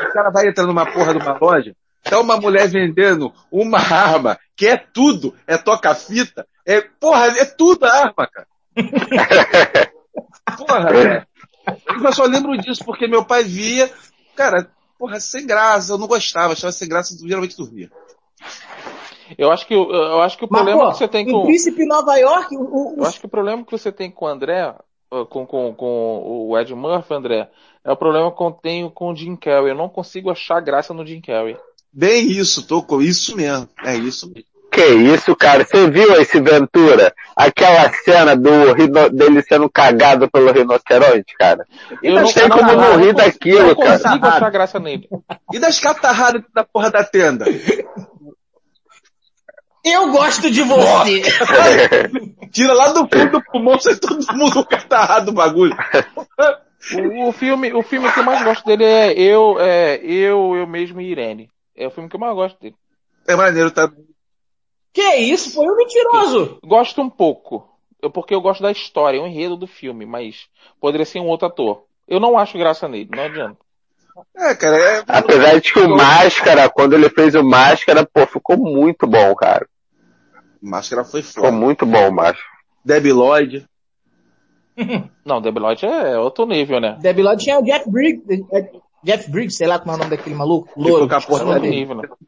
[0.09, 4.38] O cara vai entrar numa porra de uma loja, tá uma mulher vendendo uma arma,
[4.57, 8.47] que é tudo, é toca-fita, é, porra, é tudo a arma, cara.
[10.59, 11.29] Porra, cara.
[12.05, 13.90] Eu só lembro disso porque meu pai via,
[14.37, 17.90] cara, porra, sem graça, eu não gostava, achava sem graça, geralmente dormia.
[19.38, 21.33] Eu acho que, o- eu acho que o Mas, problema pô, que você tem em
[21.33, 21.47] com.
[21.47, 24.29] Príncipe Nova York, o, o- Eu acho que o problema que você tem com o
[24.29, 24.75] André,
[25.12, 27.51] uh, com, com, com o Ed Murphy, André,
[27.83, 29.71] é o problema que eu tenho com o Jim Carrey.
[29.71, 31.57] Eu não consigo achar graça no Jim Carrey.
[31.95, 34.49] Bem isso, tô com isso mesmo, é isso mesmo.
[34.73, 35.65] Que isso, cara?
[35.65, 37.15] Você viu esse Ventura?
[37.37, 41.65] Aquela cena do rino- dele sendo cagado pelo rinoceronte, cara?
[42.03, 44.01] Eu não tem como não rir daquilo, eu não cara.
[44.01, 45.09] consigo achar graça nele.
[45.53, 47.45] E das catarradas da porra da tenda?
[47.49, 47.85] eu
[49.85, 51.23] eu gosto de você.
[52.51, 55.77] Tira lá do fundo do pulmão, sai todo mundo catarrado do bagulho.
[56.95, 60.67] O, o filme, o filme que eu mais gosto dele é Eu, é, Eu, Eu
[60.67, 61.54] Mesmo e Irene.
[61.77, 62.77] É o filme que eu mais gosto dele.
[63.27, 63.91] É maneiro, tá?
[64.93, 65.55] Que isso?
[65.55, 66.59] Foi um mentiroso.
[66.65, 67.69] Gosto um pouco.
[68.01, 70.47] Eu, porque eu gosto da história, o enredo do filme, mas
[70.81, 71.85] poderia ser um outro ator.
[72.07, 73.57] Eu não acho graça nele, não adianta.
[74.37, 75.05] É, cara, é...
[75.09, 79.67] Apesar de que o Máscara, quando ele fez o Máscara, pô, ficou muito bom, cara.
[80.63, 81.57] Máscara foi Ficou foda.
[81.57, 82.47] muito bom o Máscara.
[82.85, 83.67] Debbie Lloyd.
[85.25, 86.97] Não, Debbie Lloyd é outro nível, né?
[87.01, 88.45] Debbie Lloyd tinha o Jeff Briggs.
[89.05, 90.69] Jeff Briggs, sei lá como é o nome daquele maluco.
[90.77, 91.05] Louro.
[91.05, 91.61] Ficou com a porta?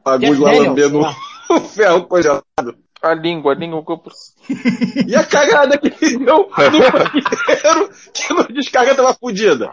[0.03, 1.01] Bagulho lá lambendo
[1.49, 2.43] o ferro congelado.
[3.01, 3.83] A língua, a língua.
[5.07, 9.69] E a cagada que ele deu no banheiro, que no descarga tava fudida.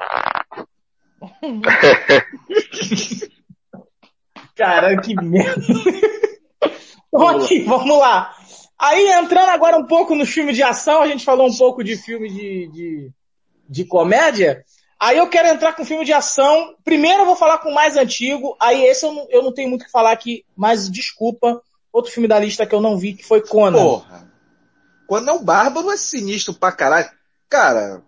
[4.54, 5.62] Cara, que merda.
[7.08, 8.34] Então aqui, vamos lá.
[8.78, 11.96] Aí entrando agora um pouco no filme de ação, a gente falou um pouco de
[11.96, 13.10] filme de, de,
[13.68, 14.64] de comédia.
[15.04, 16.74] Aí eu quero entrar com filme de ação.
[16.82, 18.56] Primeiro eu vou falar com o mais antigo.
[18.58, 21.60] Aí esse eu não, eu não tenho muito o que falar aqui, mas desculpa.
[21.92, 23.78] Outro filme da lista que eu não vi, que foi Conan.
[23.78, 24.32] Porra.
[25.06, 27.10] Quando é um bárbaro é sinistro pra caralho.
[27.50, 28.02] Cara,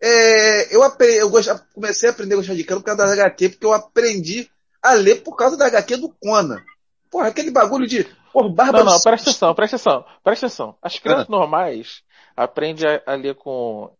[0.00, 3.48] é, eu, eu gost- comecei a aprender a gostar de cano por causa da HQ,
[3.48, 4.50] porque eu aprendi
[4.82, 6.62] a ler por causa da HQ do Conan.
[7.10, 8.04] Porra, aquele bagulho de.
[8.32, 8.84] Porra, bárbaro.
[8.84, 10.76] Não, não, presta atenção, presta atenção, presta atenção.
[10.82, 12.02] As crianças normais
[12.36, 13.90] aprendem a, a ler com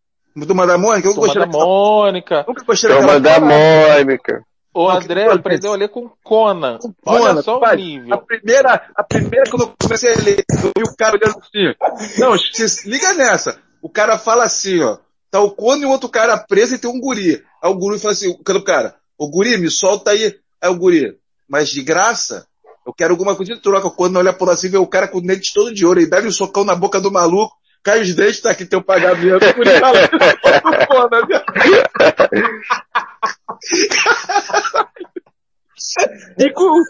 [0.46, 1.08] Turma da Mônica?
[1.08, 2.44] Eu Turma da Mônica.
[2.46, 3.40] Nunca gostei Turma da.
[3.40, 4.42] Mônica.
[4.74, 6.78] O André que aprendeu a ler com Conan.
[7.02, 8.14] Conan, Olha só o nível.
[8.14, 12.20] A primeira, a primeira quando eu comecei a ler, eu vi o cara olhando assim.
[12.20, 13.58] Não, se liga nessa.
[13.82, 14.98] O cara fala assim, ó.
[15.30, 17.42] Tá o Conan e o outro cara preso e tem um guri.
[17.62, 20.34] Aí o guri fala assim, o cara, o guri, me solta aí.
[20.62, 21.16] Aí o guri,
[21.48, 22.46] mas de graça?
[22.86, 23.88] Eu quero alguma coisa de troca.
[23.88, 26.00] O Conan olha por assim, vê o cara com o dente todo de ouro.
[26.00, 27.57] Ele dá um socão na boca do maluco.
[27.82, 29.44] Cai os dentes, tá aqui teu pagamento.
[29.44, 31.22] Solta o Conan.
[36.38, 36.82] E com-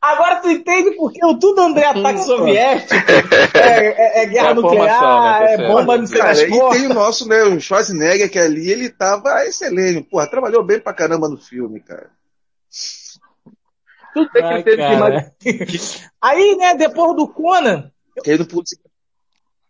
[0.00, 2.94] Agora tu entende porque o tudo André ataque soviético
[3.54, 6.86] é, é- é guerra É nuclear, né, tá é bomba não sei Cara, e tem
[6.86, 10.02] o nosso, né, o Schwarzenegger, que ali ele tava excelente.
[10.08, 12.10] Porra, trabalhou bem pra caramba no filme, cara.
[14.14, 14.98] Tudo bem que Ai, ele teve que cara.
[14.98, 16.02] mais...
[16.22, 17.90] Aí, né, depois do Conan,
[18.24, 18.76] Ele não pôde-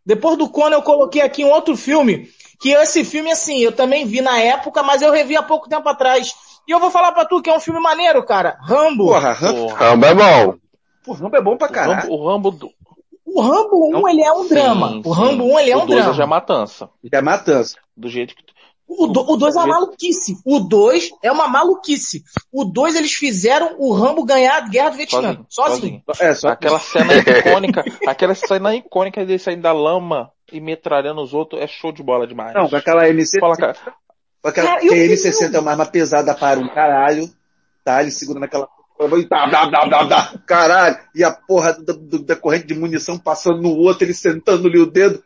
[0.04, 2.28] depois do Conan eu coloquei aqui um outro filme,
[2.60, 5.88] que esse filme, assim, eu também vi na época, mas eu revi há pouco tempo
[5.88, 6.32] atrás.
[6.66, 8.56] E eu vou falar pra tu que é um filme maneiro, cara.
[8.62, 9.06] Rambo.
[9.06, 9.90] Porra, Rambo, Porra.
[9.90, 10.54] Rambo é bom.
[11.04, 12.00] porra, Rambo é bom pra O caralho.
[12.02, 12.70] Rambo, o Rambo do...
[13.26, 14.88] O Rambo 1, ele é um drama.
[14.90, 15.10] Sim, o.
[15.10, 16.14] Rambo 1, ele é o um dois drama.
[16.14, 16.90] já é matança.
[17.02, 17.76] Já é matança.
[17.96, 18.44] Do jeito que...
[18.86, 20.36] O 2 é uma maluquice.
[20.44, 22.22] O 2 é uma maluquice.
[22.52, 25.44] O 2 eles fizeram o Rambo ganhar a guerra do Vietnã.
[25.48, 26.02] Sozinho, Sozinho.
[26.20, 31.34] É, só Aquela cena icônica, aquela cena icônica dele saindo da lama e metralhando os
[31.34, 32.54] outros é show de bola demais.
[32.54, 33.40] Não, com aquela MC...
[33.40, 33.76] Fala, cara,
[34.42, 37.28] Com aquela Cara, que eu a vi M60 é uma arma pesada para um caralho.
[37.82, 38.68] Tá, ele segurando aquela...
[39.18, 40.98] E tá, dá, dá, dá, dá, caralho.
[41.14, 45.20] E a porra do- da corrente de munição passando no outro, ele sentando-lhe o dedo.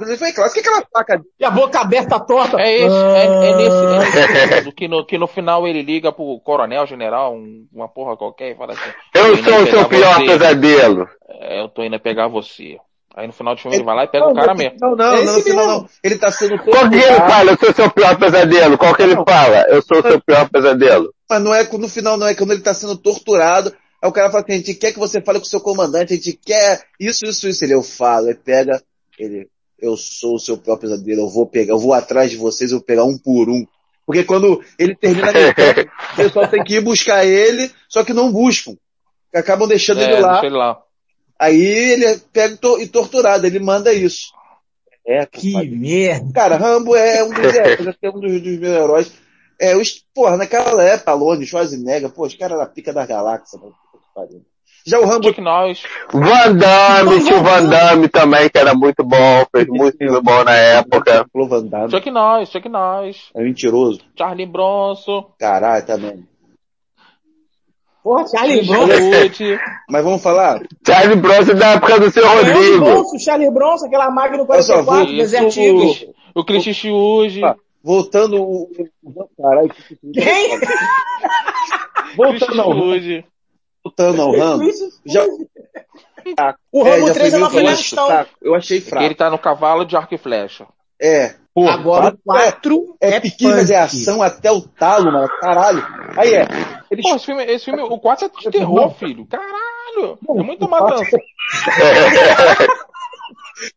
[0.00, 0.50] Ele foi claro.
[0.50, 2.60] O que é aquela faca E a boca aberta torta.
[2.60, 6.40] É esse, é, é nesse, é nesse que no, que no final ele liga pro
[6.40, 8.90] coronel, general, um- uma porra qualquer e fala assim.
[9.14, 11.08] Eu "Tô indo sou o seu pior você." pesadelo.
[11.40, 12.76] É, eu tô indo pegar você.
[13.16, 14.76] Aí no final do filme ele vai lá e pega o cara mesmo.
[14.80, 15.80] Não, não, É não, esse não, não, mesmo.
[15.82, 15.88] não.
[16.04, 17.50] Ele tá sendo Qual que ele torturado, fala?
[17.50, 18.78] Eu sou o seu pior pesadelo.
[18.78, 19.66] Qual que ele fala?
[19.68, 21.12] Eu sou o seu pior pesadelo.
[21.28, 23.74] mas não é no final, não é quando ele tá sendo torturado.
[24.00, 26.12] Aí o cara fala que a gente quer que você fale com o seu comandante,
[26.12, 27.64] a gente quer isso, isso, isso.
[27.64, 28.80] Ele, eu falo, ele pega,
[29.18, 29.48] ele,
[29.80, 32.78] eu sou o seu próprio pesadelo, eu vou pegar, eu vou atrás de vocês, eu
[32.78, 33.66] vou pegar um por um.
[34.06, 35.52] Porque quando ele termina a missão,
[36.12, 38.74] o pessoal tem que ir buscar ele, só que não buscam.
[39.34, 40.40] Acabam deixando É, ele lá.
[40.44, 40.82] ele lá.
[41.38, 44.32] Aí ele é pego e to- torturado, ele manda isso.
[45.06, 45.76] É, Que compadre.
[45.76, 46.32] merda.
[46.32, 49.12] Cara, Rambo é um dos heróis, acho que é um dos, dos meus heróis.
[49.60, 53.74] É, os, porra, naquela época, Stallone, Schwarzenegger, pô, os caras da pica da galáxia, mano.
[54.88, 54.90] Que.
[54.90, 55.82] Já o Rambo, Chuck Norris.
[56.12, 60.54] Van Damme, tinha o Van Damme também, que era muito bom, fez muito bom na
[60.54, 61.26] época.
[61.32, 63.30] Falou Van Damme, Chuck Norris, Chuck Norris.
[63.34, 64.00] é mentiroso.
[64.16, 65.30] Charlie Bronson.
[65.38, 66.26] Caralho, também.
[68.02, 69.58] Porra, Charlie Bronson.
[69.90, 72.84] Mas vamos falar, Charlie Bronson da época do seu Charlie Rodrigo.
[72.84, 76.06] Bronson, Charlie Bronson, aquela máquina Olha só, 44, vou- deserto Isso, Eagles.
[76.34, 77.44] o Clint Eastwood.
[77.44, 78.62] Ah, voltando o...
[79.04, 80.58] o- Caralho, que- que- Quem?
[82.16, 82.72] Voltando ao.
[83.88, 84.70] Voltando ao Rambo,
[85.04, 85.24] já...
[86.70, 88.30] O é, Rambo já 3 é uma fraco, fraco.
[88.42, 89.04] Eu achei fraco.
[89.04, 90.66] Ele tá no cavalo de arco e flecha.
[91.00, 91.34] É.
[91.54, 95.28] Porra, Agora o 4 é, é, é pequeno, mas é ação até o talo, mano.
[95.40, 95.84] Caralho.
[96.16, 96.46] Aí é.
[96.90, 99.26] Eles Pô, esse filme, esse filme, o 4 é de terror, filho.
[99.26, 100.18] Caralho!
[100.28, 101.16] É o quatro- matança.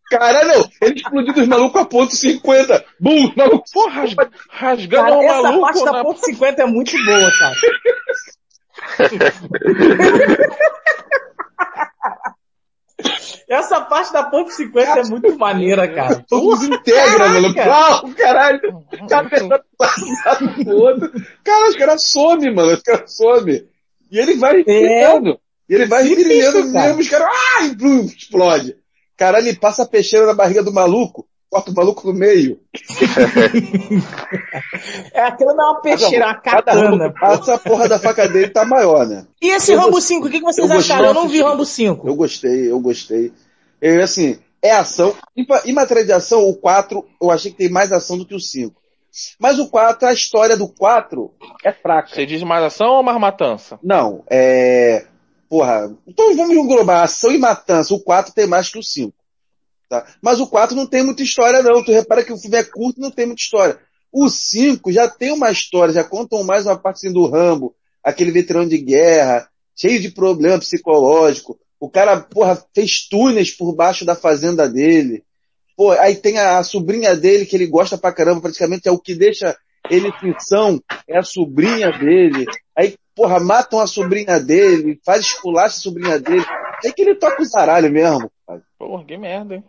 [0.10, 0.70] Caralho.
[0.82, 2.86] Ele explodiu dos malucos a ponto 50.
[3.00, 3.64] Bum, maluco.
[3.90, 6.04] Rasga, rasgando Cara, um essa maluco parte da na...
[6.04, 7.56] ponto 50 é muito boa, cara.
[13.52, 16.24] Essa parte da ponto 50 é muito maneira, cara.
[16.28, 17.54] Todo mundo integra, mano.
[17.54, 18.62] Pau, caralho.
[19.10, 21.12] Cabeça passada pro outro.
[21.44, 22.74] Cara, os caras somem, mano.
[22.74, 23.68] Os caras somem.
[24.10, 25.38] E ele vai virilhando.
[25.68, 26.28] E ele vai cara.
[26.28, 27.00] mesmo.
[27.02, 28.78] Os caras, ah, e blum, explode.
[29.18, 31.28] Caralho, ele passa a peixeira na barriga do maluco.
[31.52, 32.60] Corta o maluco no meio.
[35.14, 36.82] É aquilo não é uma peixeira, é uma katana.
[36.90, 39.26] Rambo que passa, a porra da faca dele tá maior, né?
[39.42, 41.10] E esse Eu Rambo gostei- 5, o que, que vocês eu gostei acharam?
[41.10, 41.42] Eu não vi.
[41.42, 42.08] Rambo 5.
[42.08, 43.34] Eu gostei, eu gostei.
[43.82, 45.14] Eu, assim, é ação.
[45.66, 48.40] Em matéria de ação, o 4, eu achei que tem mais ação do que o
[48.40, 48.74] 5.
[49.38, 51.32] Mas o 4, a história do 4
[51.66, 52.10] é fraca.
[52.16, 53.78] Você diz mais ação ou mais matança?
[53.84, 55.06] Não, é.
[55.50, 57.94] Porra, então vamos englobar ação e matança.
[57.94, 59.14] O 4 tem mais que o 5.
[59.92, 60.08] Tá?
[60.22, 61.84] Mas o 4 não tem muita história, não.
[61.84, 63.78] Tu repara que o filme é curto e não tem muita história.
[64.10, 68.32] O 5 já tem uma história, já contam mais uma parte assim, do Rambo, aquele
[68.32, 71.60] veterano de guerra, cheio de problema psicológico.
[71.78, 75.26] O cara, porra, fez túneis por baixo da fazenda dele.
[75.76, 79.00] Pô, aí tem a, a sobrinha dele que ele gosta pra caramba, praticamente é o
[79.00, 79.58] que deixa
[79.90, 82.46] ele ficção, é a sobrinha dele.
[82.78, 86.46] Aí, porra, matam a sobrinha dele, faz esculacha a sobrinha dele.
[86.82, 88.32] Aí que ele toca o zaralho mesmo.
[88.80, 89.64] Porra, que merda, hein?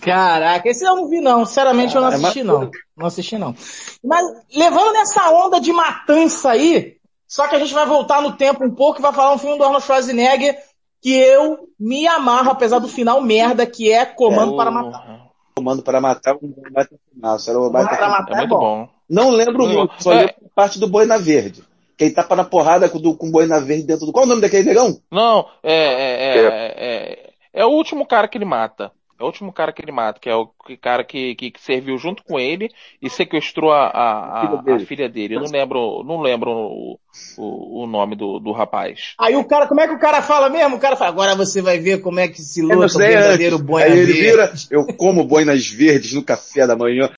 [0.00, 2.70] Caraca, esse eu não vi não, sinceramente eu não é assisti não.
[2.96, 3.54] Não assisti não.
[4.02, 8.64] Mas levando nessa onda de matança aí, só que a gente vai voltar no tempo
[8.64, 10.58] um pouco e vai falar um filme do Arnold Schwarzenegger
[11.00, 15.24] que eu me amarro, apesar do final merda, que é Comando para Matar.
[15.54, 17.36] Comando para matar um baita final.
[17.46, 18.88] Era um baita para matar É muito bom.
[19.08, 20.16] Não lembro muito, só é.
[20.20, 21.62] lembro parte do Boina Verde.
[21.96, 24.12] Quem tapa na porrada com, do, com Boina Verde dentro do.
[24.12, 24.98] Qual o nome daquele negão?
[25.12, 28.90] Não, é, é, é, é, é o último cara que ele mata.
[29.24, 30.48] É o último cara que ele mata, que é o
[30.80, 32.68] cara que, que, que serviu junto com ele
[33.00, 34.82] e sequestrou a, a, a- Filha dele.
[34.82, 35.34] a filha dele.
[35.36, 36.98] Eu não lembro, não lembro o,
[37.38, 39.14] o, o nome do, do rapaz.
[39.18, 40.76] Aí o cara, como é que o cara fala mesmo?
[40.76, 43.86] O cara fala, agora você vai ver como é que se luta o verdadeiro boina
[43.86, 44.20] Aí ele verde.
[44.20, 47.10] vira, eu como boinas verdes no café da manhã.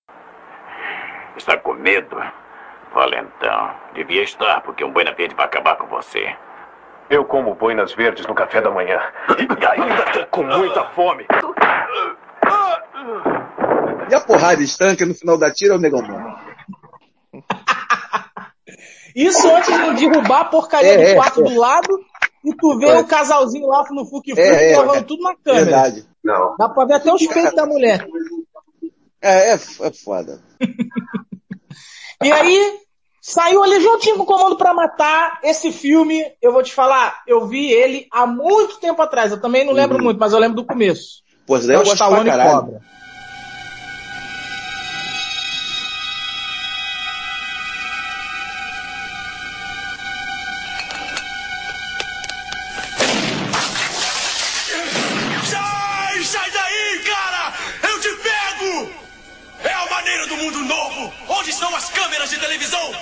[1.36, 2.16] Está com medo?
[2.94, 3.70] Valentão.
[3.94, 6.34] Devia estar, porque um boina verde vai acabar com você.
[7.10, 8.98] Eu como boinas verdes no café da manhã.
[9.38, 11.24] E ainda com muita fome.
[14.10, 16.34] E a porrada estanca no final da tira é o negão morre.
[19.14, 21.44] Isso antes de derrubar a porcaria É, do é, quarto é.
[21.44, 21.98] do lado
[22.44, 23.00] e tu vê É.
[23.00, 25.02] o casalzinho lá no Fuki Fuki É, é, levando é.
[25.02, 25.64] tudo na câmera.
[25.64, 26.06] Verdade.
[26.22, 26.54] Não.
[26.58, 28.06] Dá pra ver até os peitos da mulher.
[29.22, 30.40] É, é, é foda.
[32.24, 32.78] E aí,
[33.20, 35.38] saiu ali juntinho com o Comando pra Matar.
[35.42, 39.30] Esse filme, eu vou te falar, eu vi ele há muito tempo atrás.
[39.32, 41.22] Eu também não lembro muito, mas eu lembro do começo.
[41.46, 42.50] Pô, isso daí É eu gosto pra Stallone caralho.
[42.50, 42.80] Cobra.
[55.44, 57.52] Sai, sai daí, cara!
[57.82, 58.92] Eu te pego!
[59.64, 61.12] É a maneira do mundo novo!
[61.28, 62.94] Onde estão as câmeras de televisão?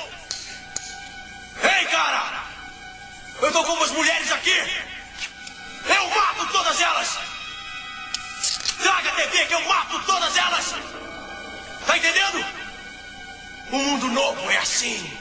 [1.62, 2.44] Ei, cara!
[3.42, 4.56] Eu tô com umas mulheres aqui!
[5.88, 7.18] Eu mato todas elas!
[8.84, 10.74] Traga a TV que eu mato todas elas!
[11.86, 12.44] Tá entendendo?
[13.72, 15.18] O mundo novo é assim!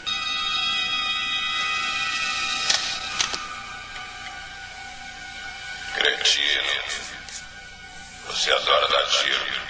[5.93, 6.73] Cretino.
[8.28, 9.62] Você adora dar tiro.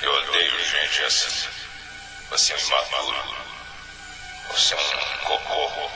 [0.00, 1.48] Eu odeio gente assim.
[2.30, 3.36] Você é um imaturo.
[4.48, 5.90] Você é um cocô.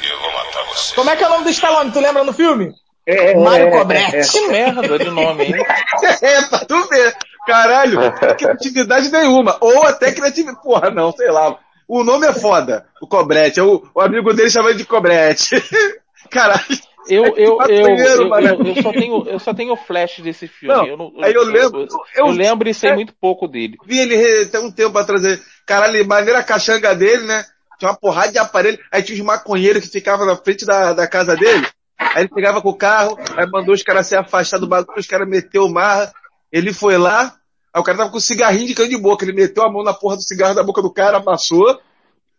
[0.00, 0.94] E eu vou matar você.
[0.94, 1.92] Como é que é o nome do Stallone?
[1.92, 2.72] Tu lembra no filme?
[3.06, 4.16] É, Mário é, Cobretti.
[4.16, 4.22] é, é.
[4.24, 5.54] Que merda de nome, hein?
[6.22, 7.14] É, pra tu ver.
[7.46, 7.98] Caralho,
[8.38, 9.56] criatividade nenhuma.
[9.60, 10.62] Ou até criatividade.
[10.62, 11.58] Porra, não, sei lá.
[11.88, 12.86] O nome é foda.
[13.00, 13.58] O Cobrete.
[13.58, 15.50] É o, o amigo dele chama ele de Cobrete.
[16.30, 16.62] Caralho.
[17.08, 20.72] Eu, eu, eu, Maconheiro, eu, eu, eu só tenho, eu só tenho flash desse filme.
[20.72, 22.94] Não, eu não, aí eu lembro- Eu, eu- eu lembro e sei é.
[22.94, 23.76] muito pouco dele.
[23.84, 25.22] Vi ele tem um tempo atrás.
[25.66, 27.44] Caralho, maneira a caxanga dele, né?
[27.76, 28.78] Tinha uma porrada de aparelho.
[28.92, 31.66] Aí tinha os maconheiros que ficavam na frente da, da casa dele.
[32.14, 35.06] Aí ele pegava com o carro, aí mandou os caras se afastar do bagulho, os
[35.06, 36.12] caras meteu marra.
[36.50, 37.34] Ele foi lá,
[37.72, 39.24] aí o cara tava com um cigarrinho de cano de boca.
[39.24, 41.80] Ele meteu a mão na porra do cigarro da boca do cara, amassou,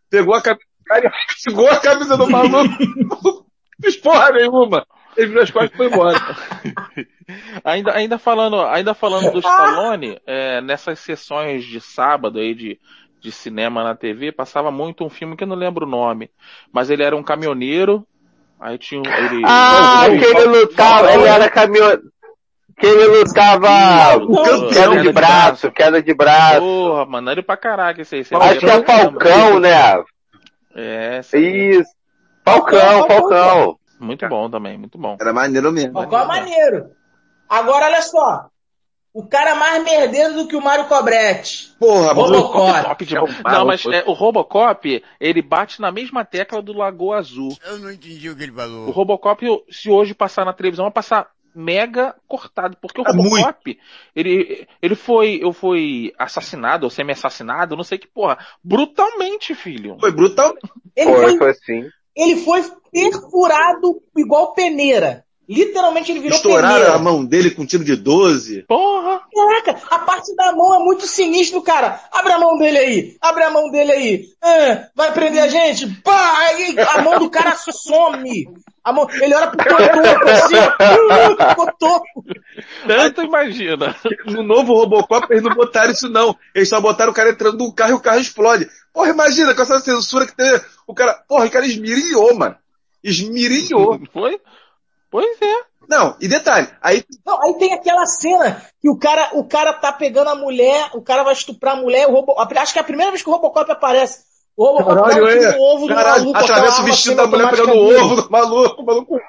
[0.09, 1.11] pegou a camisa do cara e
[1.41, 2.83] segurou a camisa do maluco.
[2.97, 3.43] Não
[4.01, 4.85] porra nenhuma.
[5.15, 6.19] Ele virou as costas e foi embora.
[7.63, 12.77] Ainda, ainda falando, ainda falando do Stallone, é, nessas sessões de sábado aí de,
[13.21, 16.29] de cinema na TV, passava muito um filme que eu não lembro o nome,
[16.69, 18.05] mas ele era um caminhoneiro
[18.59, 19.05] Aí tinha um.
[19.05, 21.97] Ele, Ah, ele- que ele lutava, ele era caminhão.
[22.77, 25.13] Que ele lutava Não, queda de não.
[25.13, 26.59] braço, queda de braço.
[26.59, 28.21] Porra, maneiro pra caraca esse aí.
[28.21, 30.03] Acho que é Falcão, né?
[30.75, 31.69] É, aí.
[31.79, 31.91] Isso.
[32.43, 33.77] Falcão, Falcão.
[33.99, 35.17] Muito bom também, muito bom.
[35.21, 35.93] Era maneiro mesmo.
[35.93, 36.87] Falcão é maneiro.
[37.47, 38.47] Agora, olha só.
[39.13, 41.71] O cara mais merdeiro do que o Mário Cobretti.
[41.79, 43.05] Porra, Robocop.
[43.05, 47.55] de- Não, mas é, o Robocop, ele bate na mesma tecla do Lagoa Azul.
[47.63, 48.87] Eu não entendi o que ele falou.
[48.87, 53.77] O Robocop, se hoje passar na televisão, vai passar mega cortado, porque o É Robocop,
[54.15, 59.95] ele, ele foi, eu fui assassinado, ou semi-assassinado, não sei que porra, brutalmente, filho.
[59.99, 60.55] Foi brutal.
[60.95, 61.89] Ele Foi, foi, foi assim.
[62.15, 65.23] ele foi perfurado igual peneira.
[65.47, 66.95] Literalmente ele virou Estouraram peneira.
[66.95, 68.63] a mão dele com um tiro de 12.
[68.63, 69.21] Porra!
[69.33, 71.99] Caraca, a parte da mão é muito sinistro, cara.
[72.11, 73.17] Abre a mão dele aí.
[73.21, 74.25] Abre a mão dele aí.
[74.41, 75.87] Ah, vai prender a gente?
[76.01, 76.37] Pá!
[76.39, 78.47] Aí a mão do cara some.
[78.83, 80.55] A mão, ele olha pro cotoco assim.
[80.55, 82.25] Uh, cotoco.
[82.85, 83.95] Tanto imagina.
[84.25, 86.35] No novo Robocop eles não botaram isso não.
[86.53, 88.67] Eles só botaram o cara entrando num carro e o carro explode.
[88.93, 90.59] Porra, imagina com essa censura que tem.
[90.85, 92.55] O cara, porra, o cara esmirilhou, mano.
[93.03, 94.01] Esmirilhou.
[94.11, 94.39] Foi?
[95.13, 95.55] Pois é.
[95.87, 99.91] Não, e detalhe, aí Não, aí tem aquela cena que o cara, o cara tá
[99.91, 102.85] pegando a mulher, o cara vai estuprar a mulher, o Robo, acho que é a
[102.85, 104.23] primeira vez que o Robocop aparece.
[104.57, 105.55] O Robocop Caralho, tiro é.
[105.55, 108.31] no ovo do Caralho, maluco, atravessa o vestido da mulher semiautomática pegando o ovo do
[108.31, 109.19] maluco, o maluco.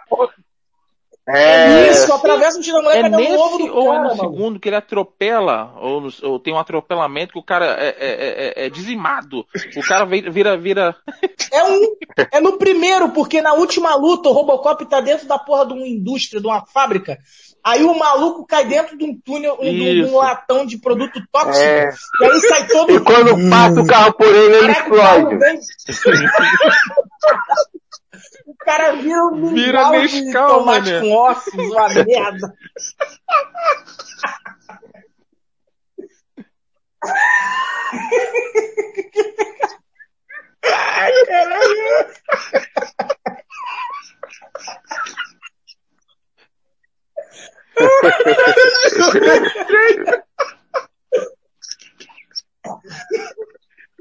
[1.27, 4.09] É, Isso, atravessa o tiro da mulher É nesse o ovo do ou é cara,
[4.11, 4.21] no mano.
[4.31, 8.53] segundo que ele atropela, ou, no- ou tem um atropelamento que o cara é, é-
[8.63, 9.47] é- é dizimado.
[9.75, 10.95] O cara vira, vira,
[11.51, 11.97] É um,
[12.31, 15.87] é no primeiro, porque na última luta o Robocop tá dentro da porra de uma
[15.89, 17.17] indústria, de uma fábrica.
[17.65, 21.19] Aí o maluco cai dentro de um túnel, um, de um- um latão de produto
[21.33, 21.65] tóxico.
[21.65, 21.89] É.
[22.21, 25.39] E aí sai todo E quando passa o carro por ele, ele Caraca, explode.
[28.47, 31.01] O cara vira um Vira mingau de Nescau, tomate mané.
[31.01, 32.55] com ossos, uma merda.
[40.65, 42.15] Ai, caralho.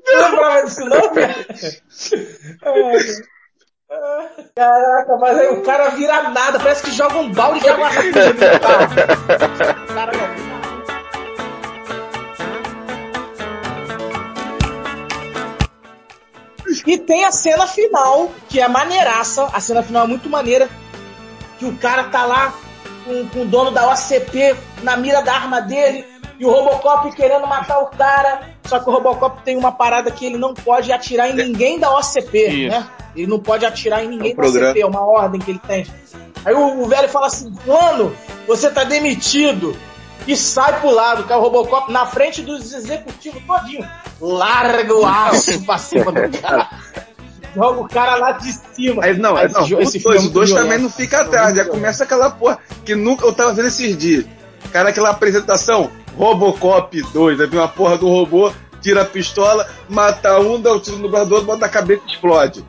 [0.05, 1.35] Não lembrava disso não, cara?
[4.55, 8.11] Caraca, mas aí o cara vira nada, parece que joga um balde de água fria
[8.11, 9.83] no carro.
[9.89, 10.43] O cara não.
[16.93, 19.45] E tem a cena final, que é maneiraça.
[19.51, 20.69] A cena final é muito maneira.
[21.57, 22.53] Que o cara tá lá
[23.03, 26.05] com, com o dono da OCP na mira da arma dele.
[26.39, 28.52] E o Robocop querendo matar o cara.
[28.65, 31.91] Só que o Robocop tem uma parada que ele não pode atirar em ninguém da
[31.97, 32.69] OCP, Isso.
[32.69, 32.87] né?
[33.15, 34.67] Ele não pode atirar em ninguém É um da programa.
[34.69, 35.85] OCP, é uma ordem que ele tem.
[36.45, 38.15] Aí o, o velho fala assim, mano,
[38.47, 39.75] você tá demitido.
[40.25, 43.85] E sai pro lado, que é o Robocop na frente dos executivos todinho.
[44.21, 46.69] Larga o aço pra cima do cara.
[47.53, 49.03] Joga o cara lá de cima.
[49.03, 50.65] Aí, não, Aí não, esse o esse 2 filme é o muito dois violento.
[50.69, 54.25] também não fica atrás, já começa aquela porra que nunca eu tava vendo esses dias.
[54.71, 58.51] Cara, aquela apresentação, Robocop 2, aí vem uma porra do robô,
[58.81, 62.01] tira a pistola, mata um, dá o tiro no braço do outro, bota a cabeça
[62.07, 62.65] e explode.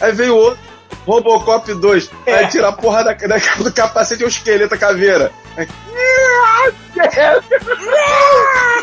[0.00, 0.58] Aí vem o outro,
[1.06, 2.34] Robocop 2, É.
[2.34, 5.30] aí tira a porra da, da- do capacete e o esqueleto, a caveira.
[5.56, 5.66] Aí,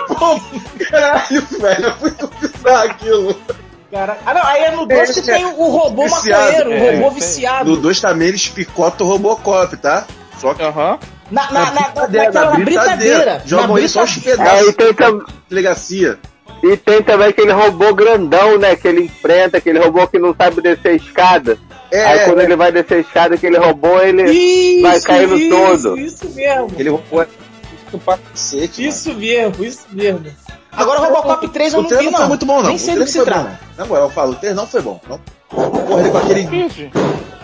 [0.07, 0.39] Pô,
[0.89, 3.39] caralho, velho, é muito bizarro aquilo.
[3.91, 6.95] Cara, ah, não, aí é no 2 que tem o robô Viciado, maconheiro, o é,
[6.95, 7.09] robô é.
[7.11, 7.69] viciado.
[7.69, 10.05] No 2 também eles picotam o Robocop, tá?
[10.37, 10.99] Só que Aham.
[11.29, 11.91] Na, na, na,
[12.31, 13.41] na brincadeira.
[13.45, 14.51] Jogam na ele só os brincadeira.
[14.51, 16.19] Aí pedaços tem, tam- de delegacia.
[16.63, 18.75] e tem também aquele robô grandão, né?
[18.75, 21.57] Que ele enfrenta, aquele robô que não sabe descer a escada.
[21.91, 22.43] É, Aí quando é.
[22.43, 25.97] ele vai descer a escada, aquele robô, ele Isso, vai caindo isso, todo.
[25.97, 26.71] Isso mesmo.
[26.77, 27.27] Ele robô é
[28.33, 28.85] cacete.
[28.87, 30.25] Isso mesmo, isso mesmo.
[30.71, 32.19] Agora o Robocop 3 eu O não 3 vi, não não.
[32.19, 32.67] foi muito bom, não.
[32.67, 33.49] Nem O sei do 3 que não se trata.
[33.49, 33.57] não.
[33.77, 34.99] Na moral, eu falo, o 3 não foi bom.
[35.09, 35.19] Não.
[35.49, 36.91] Porra, ele com aquele.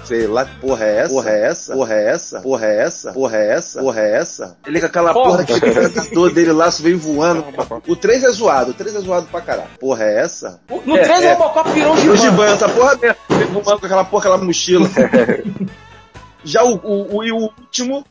[0.05, 1.13] Sei lá, que porra é essa?
[1.13, 1.73] Porra é essa?
[1.73, 2.41] Porra é essa?
[2.41, 3.13] Porra é essa?
[3.13, 3.79] Porra é essa?
[3.81, 4.57] Porra é essa?
[4.67, 5.29] Ele com aquela Porra.
[5.29, 7.45] porra, aquele predador dele lá, vem voando.
[7.87, 9.69] O 3 é zoado, o 3 é zoado pra caralho.
[9.79, 10.59] Porra é essa?
[10.85, 11.33] No É, 3 é.
[11.33, 12.17] o Robocop virou um O.
[12.17, 13.15] Giban, essa porra mesmo.
[13.29, 14.89] Vem voando com aquela porra, aquela mochila.
[16.43, 18.05] Já o, o, o, e o último,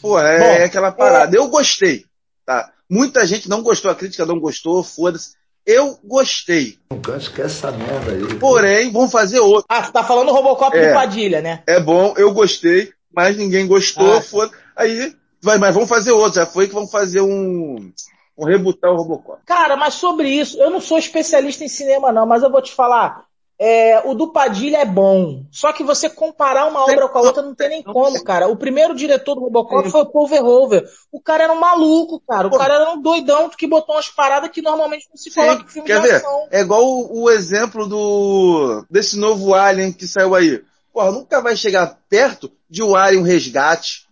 [0.00, 1.36] porra, é, Bom, é aquela parada.
[1.36, 2.04] Eu gostei,
[2.46, 2.70] tá?
[2.88, 5.32] Muita gente não gostou, a crítica não gostou, foda-se.
[5.70, 6.78] Eu gostei.
[7.18, 8.38] Esquece essa merda aí.
[8.38, 9.66] Porém, vamos fazer outro.
[9.68, 10.88] Ah, você tá falando do Robocop É.
[10.88, 11.62] do Padilha, né?
[11.66, 14.22] É bom, eu gostei, mas ninguém gostou, Ah.
[14.22, 15.12] foda Aí,
[15.42, 16.36] vai, mas vamos fazer outro.
[16.40, 17.92] Já foi que vamos fazer um.
[18.38, 19.42] Um rebutar o Robocop.
[19.44, 22.72] Cara, mas sobre isso, eu não sou especialista em cinema, não, mas eu vou te
[22.72, 23.24] falar.
[23.58, 25.42] É, o do Padilha é bom.
[25.50, 28.46] Só que você comparar uma obra com a outra não tem nem como, cara.
[28.46, 30.84] O primeiro diretor do Robocop foi o Paul Verhoeven.
[31.10, 32.46] O cara era um maluco, cara.
[32.46, 35.68] O cara era um doidão que botou umas paradas que normalmente não se coloca em
[35.68, 36.14] filme Quer de ver?
[36.16, 36.46] ação.
[36.50, 40.62] É igual o, o exemplo do desse novo Alien que saiu aí.
[40.92, 44.07] Porra, nunca vai chegar perto de um Alien Resgate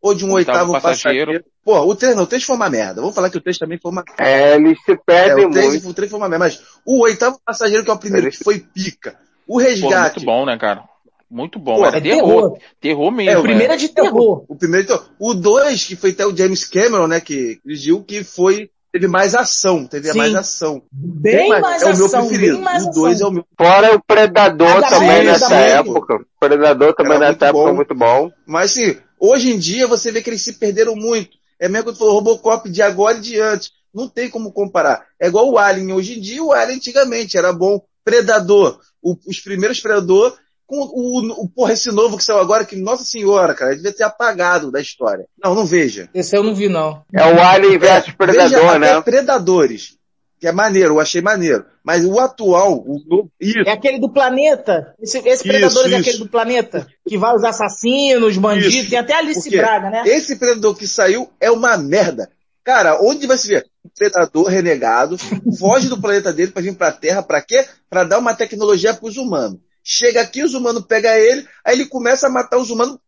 [0.00, 1.26] ou de um Oitavo oitavo, Passageiro.
[1.26, 1.44] passageiro.
[1.64, 3.00] Porra, o 3 não, o 3 foi uma merda.
[3.00, 5.68] Vamos falar que o 3 também foi uma É, eles se é, perdem o 3,
[5.72, 5.88] muito.
[5.88, 6.44] o 3 foi uma merda.
[6.44, 9.16] Mas o oitavo passageiro, que é o primeiro, que foi pica.
[9.46, 10.16] O Pô, Resgate.
[10.16, 10.84] muito bom, né, cara?
[11.30, 11.76] Muito bom.
[11.76, 12.22] Pô, Era é terror.
[12.22, 12.58] terror.
[12.80, 13.30] Terror mesmo.
[13.30, 13.48] É, o né?
[13.48, 14.44] primeiro é de terror.
[14.48, 18.24] O primeiro, então, o 2, que foi até o James Cameron, né, que dirigiu, que
[18.24, 20.16] foi, teve mais ação, teve Sim.
[20.18, 20.82] mais ação.
[20.90, 22.54] Bem mais é o meu ação, preferido.
[22.56, 23.26] bem mais o 2 ação.
[23.26, 23.44] é o meu.
[23.58, 26.14] Fora o Predador Cada também nessa época.
[26.14, 27.62] O Predador também Era nessa época bom.
[27.64, 28.30] foi muito bom.
[28.46, 31.36] Mas assim, hoje em dia você vê que eles se perderam muito.
[31.58, 33.70] É mesmo que tu falou, Robocop de agora e de antes.
[33.92, 35.04] Não tem como comparar.
[35.20, 37.36] É igual o Alien hoje em dia e o Alien antigamente.
[37.36, 37.80] Era bom.
[38.04, 38.78] Predador.
[39.02, 40.36] O- os primeiros Predador.
[40.66, 44.04] Com o, o, porra, esse novo que saiu agora, que, nossa senhora, cara, devia ter
[44.04, 45.26] apagado da história.
[45.42, 46.10] Não, não veja.
[46.12, 47.02] Esse eu não vi, não.
[47.10, 49.00] É o Alien versus Veja Predador, até né?
[49.00, 49.96] Predadores.
[50.40, 51.64] Que é maneiro, eu achei maneiro.
[51.82, 53.30] Mas o atual, o novo.
[53.40, 53.58] Isso.
[53.66, 54.94] É aquele do planeta.
[55.00, 56.86] Esse, esse Predadores é aquele do planeta.
[57.06, 58.74] Que vai os assassinos, bandidos.
[58.74, 58.90] Isso.
[58.90, 59.56] Tem até Alice Por quê?
[59.56, 60.02] Braga, né?
[60.06, 62.30] Esse predador que saiu é uma merda.
[62.62, 63.66] Cara, onde vai se ver?
[63.84, 65.16] Um predador renegado,
[65.58, 67.66] foge do planeta dele pra vir pra Terra, pra quê?
[67.88, 69.58] Pra dar uma tecnologia pros humanos.
[69.82, 72.98] Chega aqui, os humanos pegam ele, aí ele começa a matar os humanos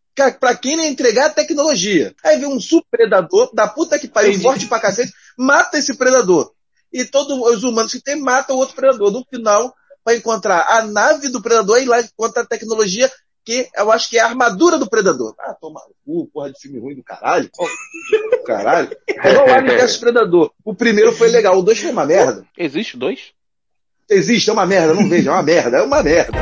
[0.40, 2.14] pra quem ele entregar a tecnologia.
[2.24, 6.52] Aí vem um super predador, da puta que pariu, forte pra cacete, mata esse predador.
[6.92, 9.10] E todos os humanos que tem matam o outro predador.
[9.10, 9.74] No final,
[10.04, 13.10] vai encontrar a nave do predador e lá encontra a tecnologia
[13.44, 15.34] que eu acho que é a armadura do predador.
[15.38, 17.50] Ah, toma cu, porra de filme ruim do caralho.
[17.54, 17.70] Porra,
[18.30, 18.96] do caralho.
[19.08, 20.52] É igual o Alien vs Predador.
[20.64, 22.44] O primeiro foi legal, o dois foi uma merda.
[22.56, 23.32] Existe dois?
[24.08, 26.32] Existe, é uma merda, não veja, é uma merda, é uma merda.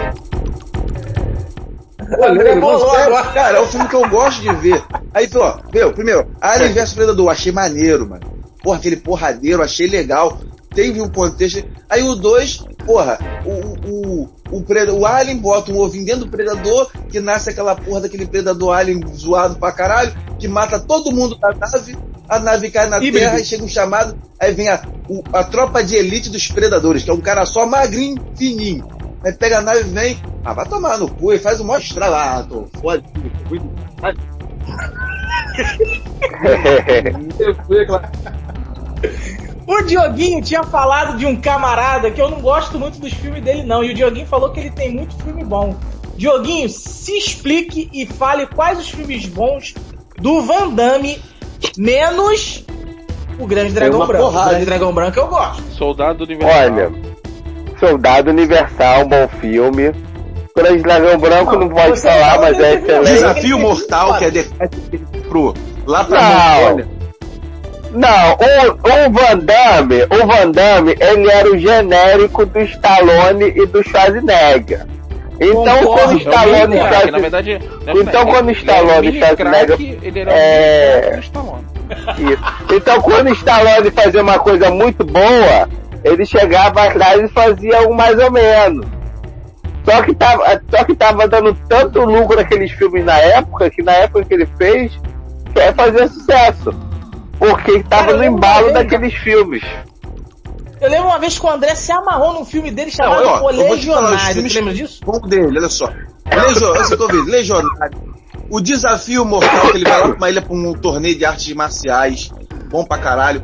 [2.08, 3.32] Não, agora.
[3.34, 4.82] cara, é um filme que eu gosto de ver.
[5.12, 8.37] Aí, ó, meu, primeiro, Alien vs Predador, achei maneiro, mano.
[8.62, 10.38] Porra, aquele porradeiro, achei legal.
[10.74, 11.64] Teve um contexto.
[11.88, 16.30] Aí o 2, porra, o, o, o, preda- o Alien bota um ovinho dentro do
[16.30, 21.36] predador, que nasce aquela porra daquele predador Alien zoado pra caralho, que mata todo mundo
[21.38, 21.96] da nave,
[22.28, 23.18] a nave cai na Híbrido.
[23.26, 27.02] Terra e chega um chamado, aí vem a, o- a tropa de elite dos predadores,
[27.02, 28.86] que é um cara só magrinho, fininho.
[29.24, 31.80] Aí pega a nave e vem, ah, vai tomar no cu e faz o maior
[31.80, 32.14] estrago.
[32.14, 33.02] Ah, tô foda.
[39.66, 43.62] O Dioguinho tinha falado de um camarada que eu não gosto muito dos filmes dele,
[43.62, 43.84] não.
[43.84, 45.76] E o Dioguinho falou que ele tem muito filme bom.
[46.16, 49.74] Dioguinho, se explique e fale quais os filmes bons
[50.20, 50.74] do Van
[51.76, 52.64] menos
[53.38, 54.24] o Grande Dragão uma Branco.
[54.24, 54.66] porrada, o Grande hein?
[54.66, 55.62] Dragão Branco eu gosto.
[55.74, 56.60] Soldado Universal.
[56.60, 56.92] Olha,
[57.78, 59.92] Soldado Universal, bom filme.
[60.56, 63.12] Grande Dragão Branco não pode você falar, não mas é excelente.
[63.12, 64.44] Desafio Mortal, que é de,
[65.28, 65.54] pro,
[65.86, 66.20] lá pra
[66.74, 66.97] Não.
[67.92, 73.66] Não, o, o Van Damme, o Van Damme, ele era o genérico do Stallone e
[73.66, 74.86] do Schwarzenegger.
[75.40, 77.20] Então Concordo, quando é Stallone e Crack, na Schwarzenegger...
[77.20, 81.18] verdade, não é Então, crack, quando ele Stallone e Schwarzenegger- crack, Ele era É.
[81.22, 81.64] Stallone.
[82.18, 82.74] Isso.
[82.74, 85.68] Então quando Stallone fazia uma coisa muito boa,
[86.04, 88.86] ele chegava atrás e fazia um mais ou menos.
[89.84, 93.92] Só que tava, só que tava dando tanto lucro naqueles filmes na época, que na
[93.92, 94.92] época que ele fez,
[95.54, 96.74] quer fazer sucesso.
[97.38, 99.62] Porque tava no embalo daqueles filmes.
[100.80, 103.50] Eu lembro uma vez que o André se amarrou num filme dele chamado Não, ó,
[103.50, 104.48] Legionário.
[104.48, 105.00] Você lembra disso?
[105.04, 105.86] bom dele, olha só.
[106.30, 107.98] Legio, esse que eu vi, Legionário.
[108.50, 111.52] O desafio mortal que ele vai lá pra uma ilha pra um torneio de artes
[111.54, 112.30] marciais.
[112.70, 113.42] Bom pra caralho.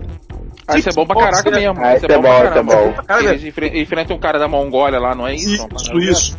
[0.66, 1.74] Ah, isso é bom pra caraca mesmo.
[1.78, 2.94] Ah, isso isso é bom, pra isso é bom.
[3.28, 5.48] Eles enfre- enfrentam um cara da Mongólia lá, não é isso?
[5.54, 6.38] Isso, isso.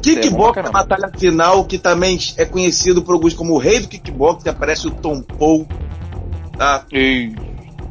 [0.00, 0.96] Isso é Kickbox, pra a caramba.
[0.96, 4.86] batalha final, que também é conhecido por alguns como o rei do kickbox, que aparece
[4.86, 5.66] o Tom Paul.
[6.58, 6.82] Tá?
[6.92, 7.32] E-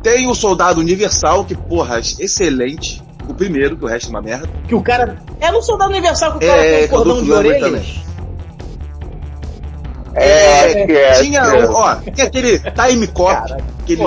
[0.03, 3.01] Tem o Soldado Universal, que, porra, excelente.
[3.27, 4.47] O primeiro, que o resto é uma merda.
[4.67, 5.17] Que o cara.
[5.41, 8.01] É no Soldado Universal que o cara É, tem um cordão de orelhas.
[10.13, 11.65] É, que é, Tinha, é.
[11.69, 13.53] ó, tem aquele Time Cop,
[13.85, 14.01] que ele,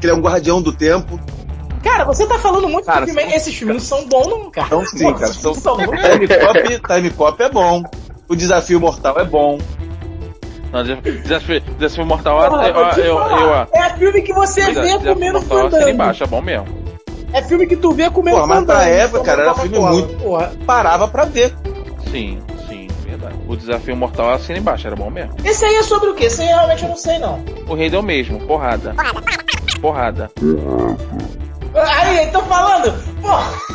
[0.00, 1.18] que ele é um guardião do tempo.
[1.82, 3.22] Cara, você tá falando muito Cara, filme.
[3.32, 4.66] Esses filmes não são bons, não, cara.
[4.66, 5.32] Então sim, cara.
[5.32, 6.00] São, São bons.
[6.00, 7.82] Time Cop, Time Cop é bom.
[8.28, 9.58] O Desafio Mortal é bom.
[10.72, 15.14] Não, desafio, desafio, mortal, Porra, eu, eu, eu, eu, É filme que você vê desafio
[15.14, 15.88] comendo fandango.
[15.88, 16.66] embaixo, é bom mesmo.
[17.32, 20.14] É filme que tu vê comendo Porra, mas pra fandango, época, cara, era filme muito-
[20.18, 20.52] Porra.
[20.66, 21.54] Parava pra ver.
[22.10, 23.34] Sim, sim, verdade.
[23.46, 25.32] O desafio mortal assina embaixo, era bom mesmo.
[25.44, 26.24] Esse aí é sobre o quê?
[26.26, 27.42] Esse aí realmente eu não sei, não.
[27.66, 28.94] O rei deu mesmo, porrada.
[29.80, 30.30] Porrada.
[31.74, 32.92] Aí, tô falando.
[33.20, 33.68] Porra.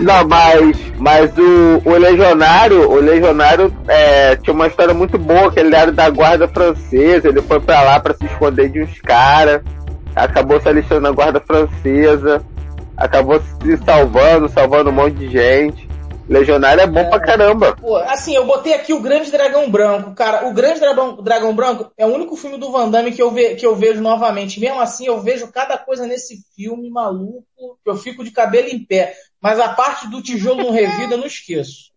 [0.00, 5.58] Não, mas, mas o, o Legionário, o Legionário é, tinha uma história muito boa, que
[5.58, 9.62] ele era da guarda francesa, ele foi pra lá pra se esconder de uns caras,
[10.14, 12.42] acabou se alistando na guarda francesa,
[12.96, 15.85] acabou se salvando, salvando um monte de gente.
[16.28, 17.76] Legionário é bom pra caramba.
[17.76, 20.48] Pô, assim, eu botei aqui o Grande Dragão Branco, cara.
[20.48, 23.54] O Grande Dragão, Dragão Branco é o único filme do Van Damme que eu, ve,
[23.54, 24.58] que eu vejo novamente.
[24.58, 28.84] Mesmo assim, eu vejo cada coisa nesse filme maluco que eu fico de cabelo em
[28.84, 29.14] pé.
[29.40, 31.92] Mas a parte do tijolo não revida eu não esqueço.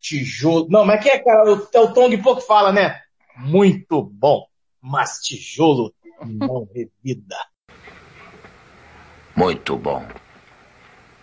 [0.00, 0.68] Tijolo.
[0.70, 1.52] Não, mas que é, cara?
[1.52, 3.00] O, é o Tong Po que fala, né?
[3.36, 4.46] Muito bom,
[4.80, 5.92] mas tijolo
[6.24, 7.36] não revida.
[9.34, 10.06] Muito bom.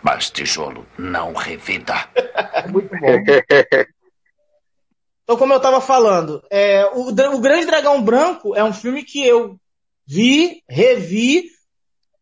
[0.02, 1.94] Mas tijolo não revida.
[2.70, 3.22] Muito bom.
[5.22, 9.24] Então, como eu tava falando, é, o, o Grande Dragão Branco é um filme que
[9.24, 9.56] eu
[10.06, 11.44] vi, revi.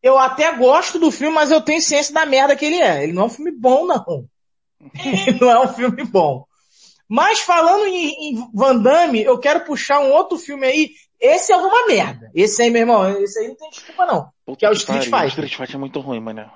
[0.02, 3.02] Eu até gosto do filme, mas eu tenho ciência da merda que ele é.
[3.02, 4.26] Ele não é um filme bom, não.
[5.04, 6.44] Ele não é um filme bom.
[7.08, 10.90] Mas falando em, em Van Damme, eu quero puxar um outro filme aí.
[11.20, 12.30] Esse é uma merda.
[12.34, 14.56] Esse aí, meu irmão, esse aí não tem desculpa, não.
[14.56, 15.26] que é o Street Fighter.
[15.26, 16.50] Street Fighter é muito ruim, mano.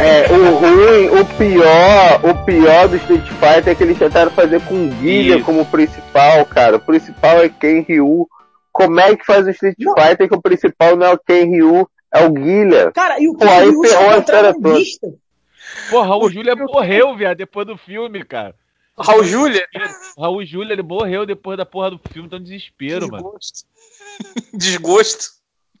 [0.00, 4.60] É, o ruim, o pior, o pior do Street Fighter é que eles tentaram fazer
[4.62, 5.44] com o Guilha Isso.
[5.44, 6.76] como principal, cara.
[6.76, 8.28] O principal é Ken Ryu.
[8.72, 11.88] Como é que faz o Street Fighter que o principal não é o Ken Ryu,
[12.14, 12.92] é o Guilha?
[12.92, 14.54] Cara, e o Pô, aí Ryu ferrou é a história toda.
[14.54, 15.14] contrabandista.
[15.90, 18.54] Pô, Raul Júlia morreu, viado, depois do filme, cara.
[18.96, 19.66] Raul Júlia?
[20.16, 23.32] Raul Júlia, ele morreu depois da porra do filme, um desespero, mano.
[24.54, 25.36] Desgosto.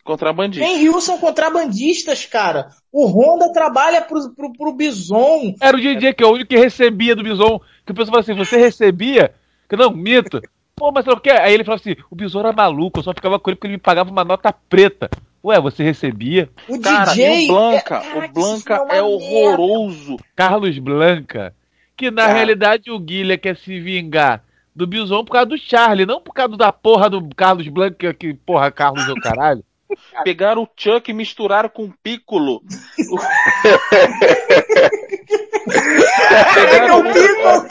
[0.08, 0.64] Contrabandista.
[0.66, 2.68] Ken Ryu são contrabandistas, cara.
[2.90, 5.54] O Honda trabalha pro, pro, pro Bison.
[5.60, 7.60] Era o DJ que é o único que recebia do Bison.
[7.84, 9.34] Que o pessoal falava assim, você recebia?
[9.68, 10.40] Que não, mito.
[10.74, 11.28] Pô, mas sabe o que?
[11.28, 13.74] Aí ele falou assim, o Bison era maluco, eu só ficava com ele porque ele
[13.74, 15.10] me pagava uma nota preta.
[15.44, 16.48] Ué, você recebia?
[16.66, 17.44] O Cara, DJ.
[17.46, 20.16] e o Blanca, é- Caraca, o Blanca é uma horroroso.
[20.34, 21.54] Carlos Blanca.
[21.94, 22.32] Que na Cara.
[22.32, 24.42] realidade o Guilherme quer se vingar
[24.74, 28.32] do Bison por causa do Charlie, não por causa da porra do Carlos Blanca, que
[28.32, 29.64] porra, Carlos é o caralho.
[30.24, 32.62] Pegaram o Chuck e misturaram com o Piccolo.
[36.54, 37.66] Pegaram o Piccolo.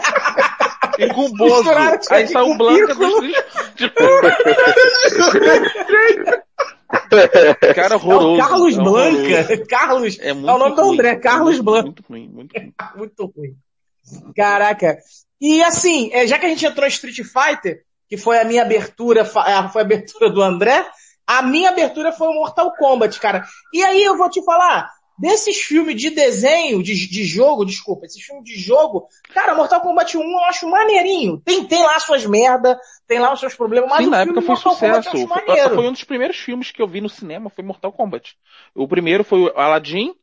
[0.99, 1.55] E com o Bozo.
[1.55, 3.28] Misturaram o Chuck Aí saiu o Blanca dos
[7.76, 8.34] Cara, É horroroso.
[8.34, 9.18] o Carlos é Blanca.
[9.18, 9.65] horroroso.
[9.68, 10.20] Carlos.
[10.20, 11.84] É É, muito o nome do ruim, André, Carlos muito, Blanca.
[11.86, 12.74] Muito ruim, muito ruim.
[12.95, 13.55] Muito ruim.
[14.36, 14.97] Caraca.
[15.39, 18.61] E assim, é, já que a gente entrou em Street Fighter, que foi a minha
[18.63, 20.84] abertura, é, foi a abertura do André,
[21.28, 23.43] a minha abertura foi o Mortal Kombat, cara.
[23.73, 28.23] E aí eu vou te falar, desses filmes de desenho, de, de jogo, desculpa, esses
[28.23, 31.41] filmes de jogo, cara, Mortal Kombat 1 eu acho maneirinho.
[31.43, 34.32] Tem, tem lá suas merda, tem lá os seus problemas, mas Sim, o na filme
[34.39, 35.17] época foi Mortal Kombat sucesso.
[35.17, 35.75] eu acho Foi, maneiro.
[35.75, 38.36] foi um dos primeiros filmes que eu vi no cinema, foi Mortal Kombat.
[38.75, 40.13] O primeiro foi o Aladdin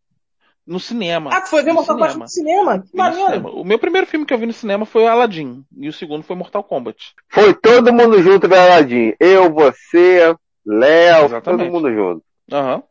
[0.66, 1.28] no cinema.
[1.30, 2.80] Ah, tu foi ver Mortal Kombat no cinema?
[2.82, 3.26] Que maneiro.
[3.26, 3.50] cinema.
[3.50, 5.62] O meu primeiro filme que eu vi no cinema foi o Aladdin.
[5.76, 7.14] E o segundo foi Mortal Kombat.
[7.28, 9.12] Foi todo mundo junto, né, Aladim?
[9.20, 10.34] Eu, você,
[10.64, 12.24] Léo, todo mundo junto.
[12.50, 12.82] Aham.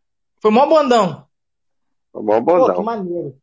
[0.42, 1.26] Foi mó bandão.
[2.12, 2.84] Foi bom Pô, que bondão.
[2.84, 3.36] maneiro.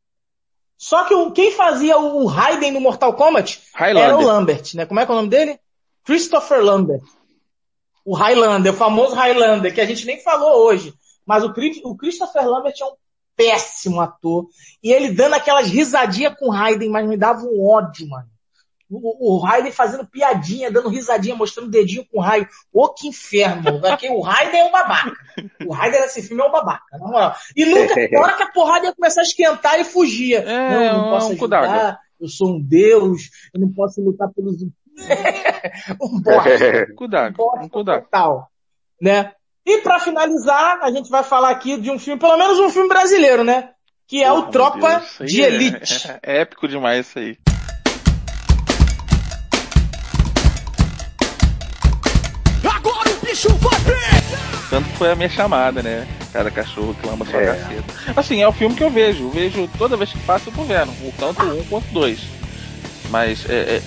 [0.76, 4.08] Só que o, quem fazia o Raiden no Mortal Kombat Highlander.
[4.08, 4.86] era o Lambert, né?
[4.86, 5.58] Como é que é o nome dele?
[6.04, 7.02] Christopher Lambert.
[8.04, 10.94] O Highlander, o famoso Highlander, que a gente nem falou hoje.
[11.26, 11.52] Mas o,
[11.84, 12.94] o Christopher Lambert é um
[13.36, 14.46] péssimo ator.
[14.82, 18.28] E ele dando aquelas risadinhas com o Raiden, mas me dava um ódio, mano.
[18.90, 22.48] O, o Raiden fazendo piadinha, dando risadinha, mostrando dedinho com o raio.
[22.72, 23.86] Ô, que inferno.
[23.86, 25.12] Aqui, o Raiden é um babaca.
[25.64, 27.34] O Raiden nesse filme é um babaca, na moral.
[27.54, 30.44] E nunca, na hora que a porrada ia começar a esquentar, ele fugia.
[30.44, 31.68] não, eu não é posso um cu d'água.
[31.68, 34.60] ajudar, eu sou um deus, eu não posso lutar pelos...
[36.02, 36.86] um bosta.
[36.96, 38.02] Cuidado, um cuidado.
[38.02, 38.50] Total,
[39.00, 39.32] né?
[39.64, 42.88] E pra finalizar, a gente vai falar aqui de um filme, pelo menos um filme
[42.88, 43.70] brasileiro, né?
[44.06, 46.08] Que é o Tropa aí de é- Elite.
[46.08, 47.38] É, é épico demais isso aí.
[54.68, 56.06] Tanto que foi a minha chamada, né?
[56.32, 57.46] Cada cachorro que lama sua É.
[57.46, 57.84] caceta.
[58.16, 59.24] Assim, é o filme que eu vejo.
[59.24, 60.90] Eu vejo toda vez que passa, eu tô vendo.
[60.90, 62.20] O Tanto um quanto dois.
[63.10, 63.52] Mas é.
[63.52, 63.82] é-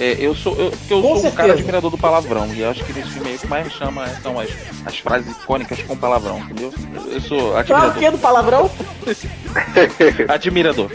[0.00, 1.36] é, eu sou, eu, porque eu Com sou um certeza.
[1.42, 2.46] cara admirador do palavrão.
[2.54, 4.48] E eu acho que nesse filme aí o que mais me chama são as,
[4.86, 6.72] as frases icônicas com palavrão, entendeu?
[7.10, 7.94] Eu, sou Claro admirador.
[7.98, 8.70] que é do palavrão?
[10.28, 10.90] Admirador.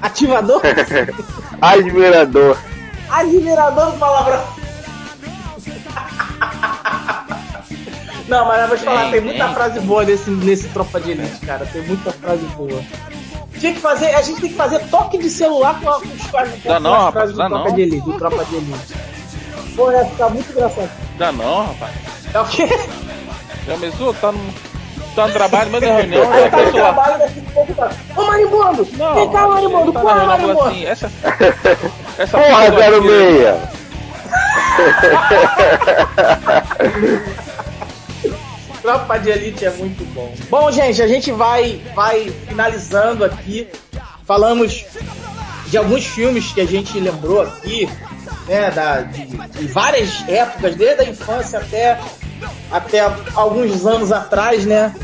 [0.00, 0.62] Ativador?
[1.60, 2.56] Admirador.
[3.10, 4.44] Admirador do palavrão.
[8.28, 11.46] Não, mas eu vou te falar, Tem, muita frase boa nesse, nesse Tropa de Elite,
[11.46, 11.64] cara.
[11.66, 12.82] Tem muita frase boa.
[13.58, 16.26] tinha que fazer, a gente tem que fazer toque de celular com, a, com os
[16.26, 17.74] com Dá não, com as rapaz, frases do dá Tropa não.
[17.74, 18.94] de Elite, do Tropa de Elite.
[19.76, 20.90] Pô, ia ficar muito engraçado.
[21.18, 21.92] Dá não, rapaz.
[22.34, 22.68] É o quê?
[23.66, 24.14] Já começou?
[24.14, 24.40] Tá no,
[25.14, 27.90] tá no trabalho, mas na reunião, Aí tá tem no trabalho daqui a pouco tá.
[28.16, 28.84] Ô Marimbondo!
[28.84, 29.92] Vem cá, Marimbondo!
[29.92, 30.60] Tá Porra, Marimbondo!
[30.68, 31.12] assim, essa,
[32.18, 33.08] essa Porra, porra aqui,
[37.06, 37.36] 06!
[38.86, 40.32] Tropa de Elite é muito bom.
[40.48, 43.66] Bom, gente, a gente vai, vai finalizando aqui.
[44.24, 44.84] Falamos
[45.66, 47.88] de alguns filmes que a gente lembrou aqui,
[48.46, 48.70] né?
[48.70, 51.98] Da, de, de várias épocas, desde a infância até,
[52.70, 54.94] até alguns anos atrás, né?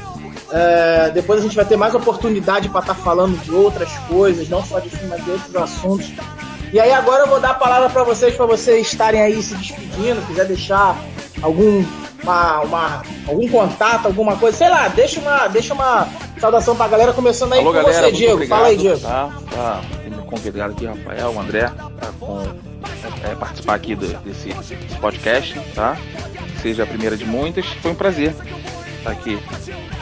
[0.53, 4.65] É, depois a gente vai ter mais oportunidade para estar falando de outras coisas, não
[4.65, 6.13] só de filme, mas de outros assuntos.
[6.73, 9.57] E aí agora eu vou dar a palavra para vocês, para vocês estarem aí se
[9.57, 10.97] despedindo, quiser deixar
[11.43, 11.85] algum
[12.23, 17.13] uma, uma- algum contato, alguma coisa, sei lá, deixa uma, deixa uma saudação pra galera,
[17.13, 18.35] começando aí Alô, com galera, você, Diego.
[18.35, 19.01] obrigado, Fala aí, Diego.
[19.01, 19.81] Tá, tá
[20.27, 22.43] convidado aqui, Rafael, o André, tá, com,
[23.29, 25.97] é, participar aqui do- desse, desse podcast, tá?
[26.63, 27.67] Seja a primeira de muitas.
[27.67, 28.35] Foi um prazer
[28.99, 29.37] estar aqui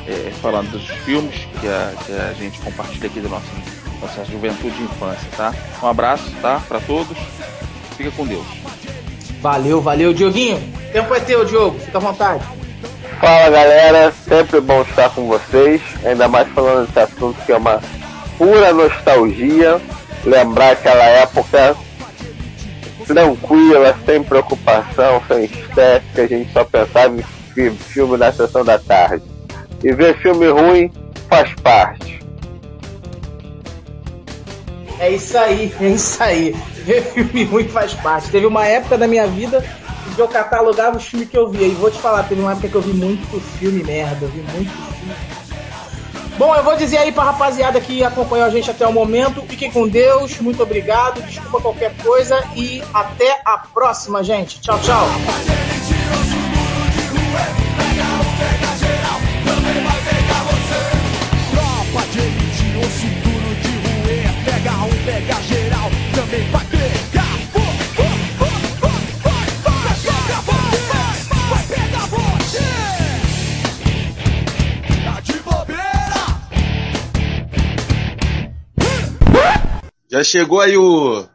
[0.06, 3.46] é, falando dos filmes que a, que a gente compartilha aqui da nossa,
[4.00, 5.54] nossa juventude e infância, tá?
[5.82, 6.60] Um abraço, tá?
[6.68, 7.16] Pra todos.
[7.96, 8.46] Fica com Deus.
[9.40, 10.60] Valeu, valeu, Dioguinho.
[10.92, 11.78] Tempo é teu, Diogo.
[11.78, 12.44] Fica à vontade.
[13.20, 17.78] Fala galera, sempre bom estar com vocês, ainda mais falando desse assunto que é uma
[18.38, 19.78] pura nostalgia,
[20.24, 21.76] lembrar aquela época
[23.06, 27.22] tranquila, sem preocupação, sem estresse, que a gente só pensava em
[27.54, 29.22] fi- filme na sessão da tarde.
[29.82, 30.90] E ver filme ruim
[31.28, 32.19] faz parte.
[35.00, 36.54] É isso aí, é isso aí.
[36.84, 38.28] Ver filme ruim faz parte.
[38.28, 39.64] Teve uma época da minha vida
[40.14, 41.66] que eu catalogava os filmes que eu via.
[41.66, 44.26] E vou te falar, teve uma época que eu vi muito filme merda.
[44.26, 45.40] Eu vi muito filme.
[46.36, 49.42] Bom, eu vou dizer aí pra rapaziada que acompanhou a gente até o momento.
[49.42, 51.22] Fiquem com Deus, muito obrigado.
[51.22, 54.60] Desculpa qualquer coisa e até a próxima, gente.
[54.60, 55.69] Tchau, tchau.
[80.20, 81.26] Já chegou aí o.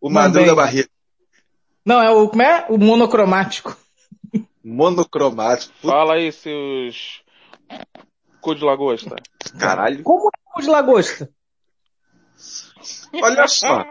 [0.00, 0.54] O Madruga Mandei.
[0.54, 0.90] Barreto.
[1.84, 2.28] Não, é o.
[2.28, 2.66] Como é?
[2.68, 3.76] O monocromático.
[4.64, 5.72] Monocromático.
[5.80, 7.22] Fala aí, seus.
[8.40, 9.14] Cu de lagosta.
[9.58, 10.02] Caralho.
[10.02, 11.30] Como é o de lagosta?
[13.22, 13.84] Olha só.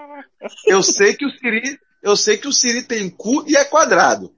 [0.65, 1.79] Eu sei que o Siri.
[2.03, 4.33] Eu sei que o Siri tem cu e é quadrado.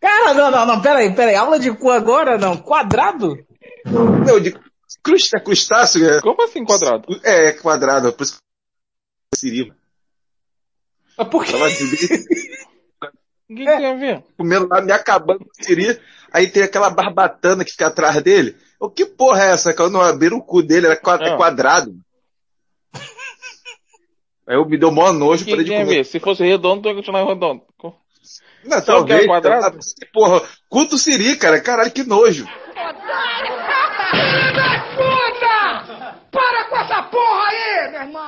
[0.00, 1.34] Cara, não, não, não, peraí, peraí.
[1.34, 2.56] Aula de cu agora, não.
[2.56, 3.36] Quadrado?
[3.84, 4.54] Não, de
[5.02, 6.08] crust, é crustáceo.
[6.08, 6.20] É...
[6.22, 7.20] Como assim quadrado?
[7.22, 8.12] É, é quadrado.
[8.12, 8.42] Por isso
[9.34, 9.74] Cirilo.
[11.16, 11.52] Mas por quê?
[13.48, 14.24] Ninguém é, quer ver.
[14.36, 16.00] Comendo lá, me acabando com Siri.
[16.32, 18.56] Aí tem aquela barbatana que fica atrás dele.
[18.80, 19.74] O que porra é essa?
[19.74, 21.36] Que eu abri o cu dele, era ah.
[21.36, 21.94] quadrado.
[22.94, 22.98] É.
[24.48, 25.84] Aí eu me deu mó nojo para ele comer.
[25.84, 26.04] Ver?
[26.04, 27.62] Se fosse redondo, eu ia continuar redondo.
[28.64, 29.26] Não, Só talvez.
[29.26, 29.78] Quadrado?
[29.78, 31.60] Tá, tá porra, quanto Siri, cara.
[31.60, 32.46] Caralho, que nojo.
[32.74, 32.94] Da
[34.96, 36.18] puta!
[36.30, 38.22] Para com essa porra aí, meu irmão!